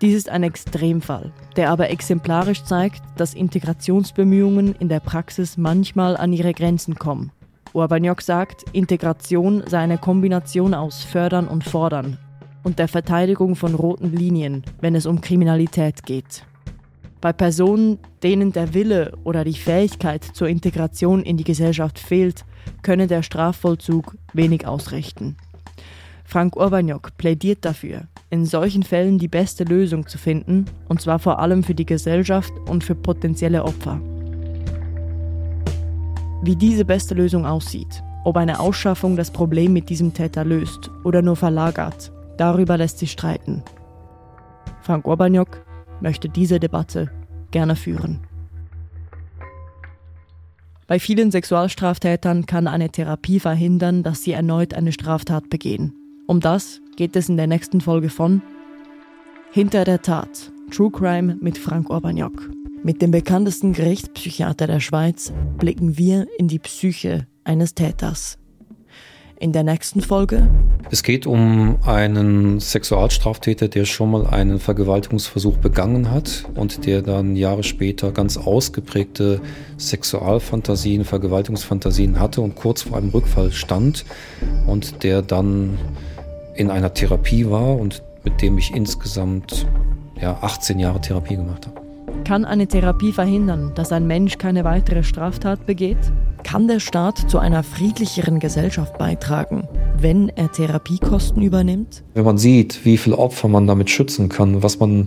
Dies 0.00 0.14
ist 0.14 0.28
ein 0.28 0.44
Extremfall, 0.44 1.32
der 1.56 1.70
aber 1.70 1.90
exemplarisch 1.90 2.62
zeigt, 2.62 3.02
dass 3.16 3.34
Integrationsbemühungen 3.34 4.76
in 4.76 4.88
der 4.88 5.00
Praxis 5.00 5.56
manchmal 5.56 6.16
an 6.16 6.32
ihre 6.32 6.54
Grenzen 6.54 6.94
kommen. 6.94 7.32
Urbaniok 7.72 8.22
sagt, 8.22 8.64
Integration 8.72 9.64
sei 9.66 9.80
eine 9.80 9.98
Kombination 9.98 10.72
aus 10.72 11.02
Fördern 11.02 11.48
und 11.48 11.64
Fordern 11.64 12.18
und 12.66 12.80
der 12.80 12.88
Verteidigung 12.88 13.54
von 13.54 13.76
roten 13.76 14.12
Linien, 14.12 14.64
wenn 14.80 14.96
es 14.96 15.06
um 15.06 15.20
Kriminalität 15.20 16.02
geht. 16.02 16.44
Bei 17.20 17.32
Personen, 17.32 18.00
denen 18.24 18.50
der 18.50 18.74
Wille 18.74 19.12
oder 19.22 19.44
die 19.44 19.54
Fähigkeit 19.54 20.24
zur 20.24 20.48
Integration 20.48 21.22
in 21.22 21.36
die 21.36 21.44
Gesellschaft 21.44 22.00
fehlt, 22.00 22.44
könne 22.82 23.06
der 23.06 23.22
Strafvollzug 23.22 24.16
wenig 24.32 24.66
ausrichten. 24.66 25.36
Frank 26.24 26.56
Urbaniok 26.56 27.16
plädiert 27.16 27.64
dafür, 27.64 28.08
in 28.30 28.44
solchen 28.44 28.82
Fällen 28.82 29.18
die 29.18 29.28
beste 29.28 29.62
Lösung 29.62 30.08
zu 30.08 30.18
finden, 30.18 30.64
und 30.88 31.00
zwar 31.00 31.20
vor 31.20 31.38
allem 31.38 31.62
für 31.62 31.76
die 31.76 31.86
Gesellschaft 31.86 32.52
und 32.68 32.82
für 32.82 32.96
potenzielle 32.96 33.62
Opfer. 33.62 34.00
Wie 36.42 36.56
diese 36.56 36.84
beste 36.84 37.14
Lösung 37.14 37.46
aussieht, 37.46 38.02
ob 38.24 38.36
eine 38.36 38.58
Ausschaffung 38.58 39.14
das 39.14 39.30
Problem 39.30 39.72
mit 39.72 39.88
diesem 39.88 40.12
Täter 40.12 40.44
löst 40.44 40.90
oder 41.04 41.22
nur 41.22 41.36
verlagert, 41.36 42.10
darüber 42.36 42.76
lässt 42.76 42.98
sich 42.98 43.12
streiten. 43.12 43.62
Frank 44.82 45.06
Urbaniok 45.06 45.64
möchte 46.00 46.28
diese 46.28 46.60
Debatte 46.60 47.10
gerne 47.50 47.76
führen. 47.76 48.20
Bei 50.86 51.00
vielen 51.00 51.32
Sexualstraftätern 51.32 52.46
kann 52.46 52.68
eine 52.68 52.90
Therapie 52.90 53.40
verhindern, 53.40 54.04
dass 54.04 54.22
sie 54.22 54.32
erneut 54.32 54.72
eine 54.74 54.92
Straftat 54.92 55.50
begehen. 55.50 55.92
Um 56.28 56.40
das 56.40 56.80
geht 56.96 57.16
es 57.16 57.28
in 57.28 57.36
der 57.36 57.48
nächsten 57.48 57.80
Folge 57.80 58.08
von 58.08 58.42
Hinter 59.50 59.84
der 59.84 60.02
Tat. 60.02 60.52
True 60.70 60.90
Crime 60.90 61.36
mit 61.40 61.58
Frank 61.58 61.90
Urbaniok. 61.90 62.50
Mit 62.82 63.02
dem 63.02 63.10
bekanntesten 63.10 63.72
Gerichtspsychiater 63.72 64.68
der 64.68 64.80
Schweiz 64.80 65.32
blicken 65.58 65.98
wir 65.98 66.26
in 66.38 66.46
die 66.46 66.58
Psyche 66.60 67.26
eines 67.42 67.74
Täters. 67.74 68.38
In 69.38 69.52
der 69.52 69.64
nächsten 69.64 70.00
Folge. 70.00 70.48
Es 70.90 71.02
geht 71.02 71.26
um 71.26 71.76
einen 71.84 72.58
Sexualstraftäter, 72.58 73.68
der 73.68 73.84
schon 73.84 74.10
mal 74.10 74.26
einen 74.26 74.58
Vergewaltigungsversuch 74.58 75.58
begangen 75.58 76.10
hat 76.10 76.46
und 76.54 76.86
der 76.86 77.02
dann 77.02 77.36
Jahre 77.36 77.62
später 77.62 78.12
ganz 78.12 78.38
ausgeprägte 78.38 79.40
Sexualfantasien, 79.76 81.04
Vergewaltigungsfantasien 81.04 82.18
hatte 82.18 82.40
und 82.40 82.54
kurz 82.54 82.82
vor 82.82 82.96
einem 82.96 83.10
Rückfall 83.10 83.52
stand 83.52 84.06
und 84.66 85.02
der 85.02 85.20
dann 85.20 85.78
in 86.54 86.70
einer 86.70 86.94
Therapie 86.94 87.50
war 87.50 87.76
und 87.76 88.02
mit 88.24 88.40
dem 88.40 88.56
ich 88.56 88.74
insgesamt 88.74 89.66
ja, 90.20 90.38
18 90.40 90.78
Jahre 90.78 91.00
Therapie 91.00 91.36
gemacht 91.36 91.66
habe. 91.66 91.85
Kann 92.24 92.44
eine 92.44 92.66
Therapie 92.66 93.12
verhindern, 93.12 93.72
dass 93.74 93.92
ein 93.92 94.06
Mensch 94.06 94.38
keine 94.38 94.64
weitere 94.64 95.02
Straftat 95.02 95.66
begeht? 95.66 95.98
Kann 96.42 96.68
der 96.68 96.80
Staat 96.80 97.30
zu 97.30 97.38
einer 97.38 97.62
friedlicheren 97.62 98.40
Gesellschaft 98.40 98.98
beitragen, 98.98 99.68
wenn 99.98 100.28
er 100.28 100.50
Therapiekosten 100.50 101.42
übernimmt? 101.42 102.04
Wenn 102.14 102.24
man 102.24 102.38
sieht, 102.38 102.84
wie 102.84 102.98
viele 102.98 103.18
Opfer 103.18 103.48
man 103.48 103.66
damit 103.66 103.90
schützen 103.90 104.28
kann, 104.28 104.62
was 104.62 104.78
man 104.78 105.06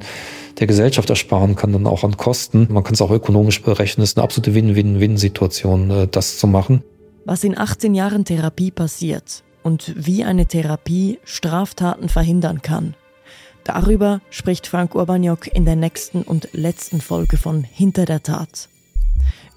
der 0.60 0.68
Gesellschaft 0.68 1.10
ersparen 1.10 1.56
kann, 1.56 1.74
dann 1.74 1.88
auch 1.88 2.04
an 2.04 2.18
Kosten, 2.18 2.68
man 2.70 2.84
kann 2.84 2.94
es 2.94 3.02
auch 3.02 3.12
ökonomisch 3.12 3.62
berechnen, 3.62 4.04
ist 4.04 4.18
eine 4.18 4.24
absolute 4.24 4.54
Win-Win-Win-Situation, 4.56 5.92
äh, 5.92 6.08
das 6.08 6.38
zu 6.38 6.48
machen. 6.48 6.84
Was 7.26 7.44
in 7.44 7.58
18 7.58 7.96
Jahren 7.96 8.26
Therapie 8.26 8.72
passiert 8.72 9.44
und 9.64 9.94
wie 9.96 10.24
eine 10.24 10.46
Therapie 10.46 11.20
Straftaten 11.24 12.10
verhindern 12.10 12.62
kann, 12.62 12.96
Darüber 13.72 14.20
spricht 14.32 14.66
Frank 14.66 14.96
Urbaniok 14.96 15.46
in 15.46 15.64
der 15.64 15.76
nächsten 15.76 16.24
und 16.24 16.50
letzten 16.54 17.02
Folge 17.02 17.38
von 17.38 17.64
Hinter 17.64 18.06
der 18.06 18.24
Tat. 18.24 18.68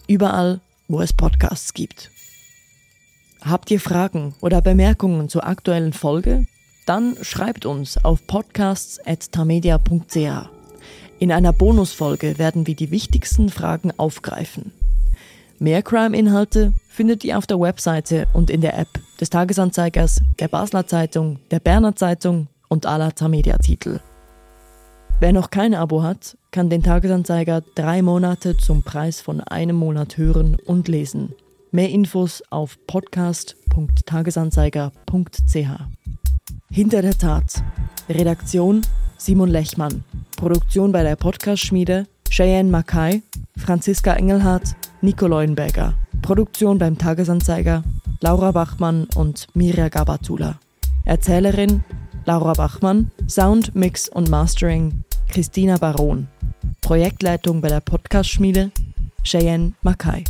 Überall, 0.06 0.60
wo 0.86 1.00
es 1.00 1.14
Podcasts 1.14 1.72
gibt. 1.72 2.10
Habt 3.40 3.70
ihr 3.70 3.80
Fragen 3.80 4.34
oder 4.42 4.60
Bemerkungen 4.60 5.30
zur 5.30 5.46
aktuellen 5.46 5.94
Folge? 5.94 6.46
Dann 6.84 7.16
schreibt 7.22 7.64
uns 7.64 8.04
auf 8.04 8.26
podcasts.tamedia.ch. 8.26 10.50
In 11.18 11.32
einer 11.32 11.54
Bonusfolge 11.54 12.38
werden 12.38 12.66
wir 12.66 12.76
die 12.76 12.90
wichtigsten 12.90 13.48
Fragen 13.48 13.92
aufgreifen. 13.96 14.72
Mehr 15.58 15.82
Crime-Inhalte 15.82 16.74
findet 16.86 17.24
ihr 17.24 17.38
auf 17.38 17.46
der 17.46 17.58
Webseite 17.58 18.26
und 18.34 18.50
in 18.50 18.60
der 18.60 18.78
App 18.78 18.90
des 19.18 19.30
Tagesanzeigers, 19.30 20.20
der 20.38 20.48
Basler 20.48 20.86
Zeitung, 20.86 21.38
der 21.50 21.60
Berner 21.60 21.96
Zeitung 21.96 22.48
und 22.72 22.86
aller 22.86 23.14
Tamedia-Titel. 23.14 24.00
Wer 25.20 25.32
noch 25.34 25.50
kein 25.50 25.74
Abo 25.74 26.02
hat, 26.02 26.38
kann 26.50 26.70
den 26.70 26.82
Tagesanzeiger 26.82 27.62
drei 27.74 28.00
Monate 28.00 28.56
zum 28.56 28.82
Preis 28.82 29.20
von 29.20 29.42
einem 29.42 29.76
Monat 29.76 30.16
hören 30.16 30.56
und 30.64 30.88
lesen. 30.88 31.34
Mehr 31.70 31.90
Infos 31.90 32.42
auf 32.48 32.78
podcast.tagesanzeiger.ch. 32.86 35.68
Hinter 36.70 37.02
der 37.02 37.18
Tat. 37.18 37.62
Redaktion 38.08 38.80
Simon 39.18 39.50
Lechmann. 39.50 40.02
Produktion 40.36 40.92
bei 40.92 41.02
der 41.02 41.16
Podcast-Schmiede 41.16 42.06
Cheyenne 42.30 42.70
Mackay, 42.70 43.20
Franziska 43.58 44.14
Engelhardt, 44.14 44.76
Nico 45.02 45.26
Leuenberger. 45.26 45.92
Produktion 46.22 46.78
beim 46.78 46.96
Tagesanzeiger 46.96 47.84
Laura 48.22 48.52
Bachmann 48.52 49.08
und 49.14 49.48
Mirja 49.54 49.90
Gabatula. 49.90 50.58
Erzählerin 51.04 51.84
Laura 52.24 52.52
Bachmann, 52.52 53.10
Sound, 53.28 53.74
Mix 53.74 54.08
und 54.08 54.28
Mastering 54.30 55.04
Christina 55.28 55.76
Baron, 55.76 56.28
Projektleitung 56.80 57.60
bei 57.60 57.68
der 57.68 57.80
Podcast-Schmiede 57.80 58.70
Cheyenne 59.24 59.72
Mackay. 59.82 60.24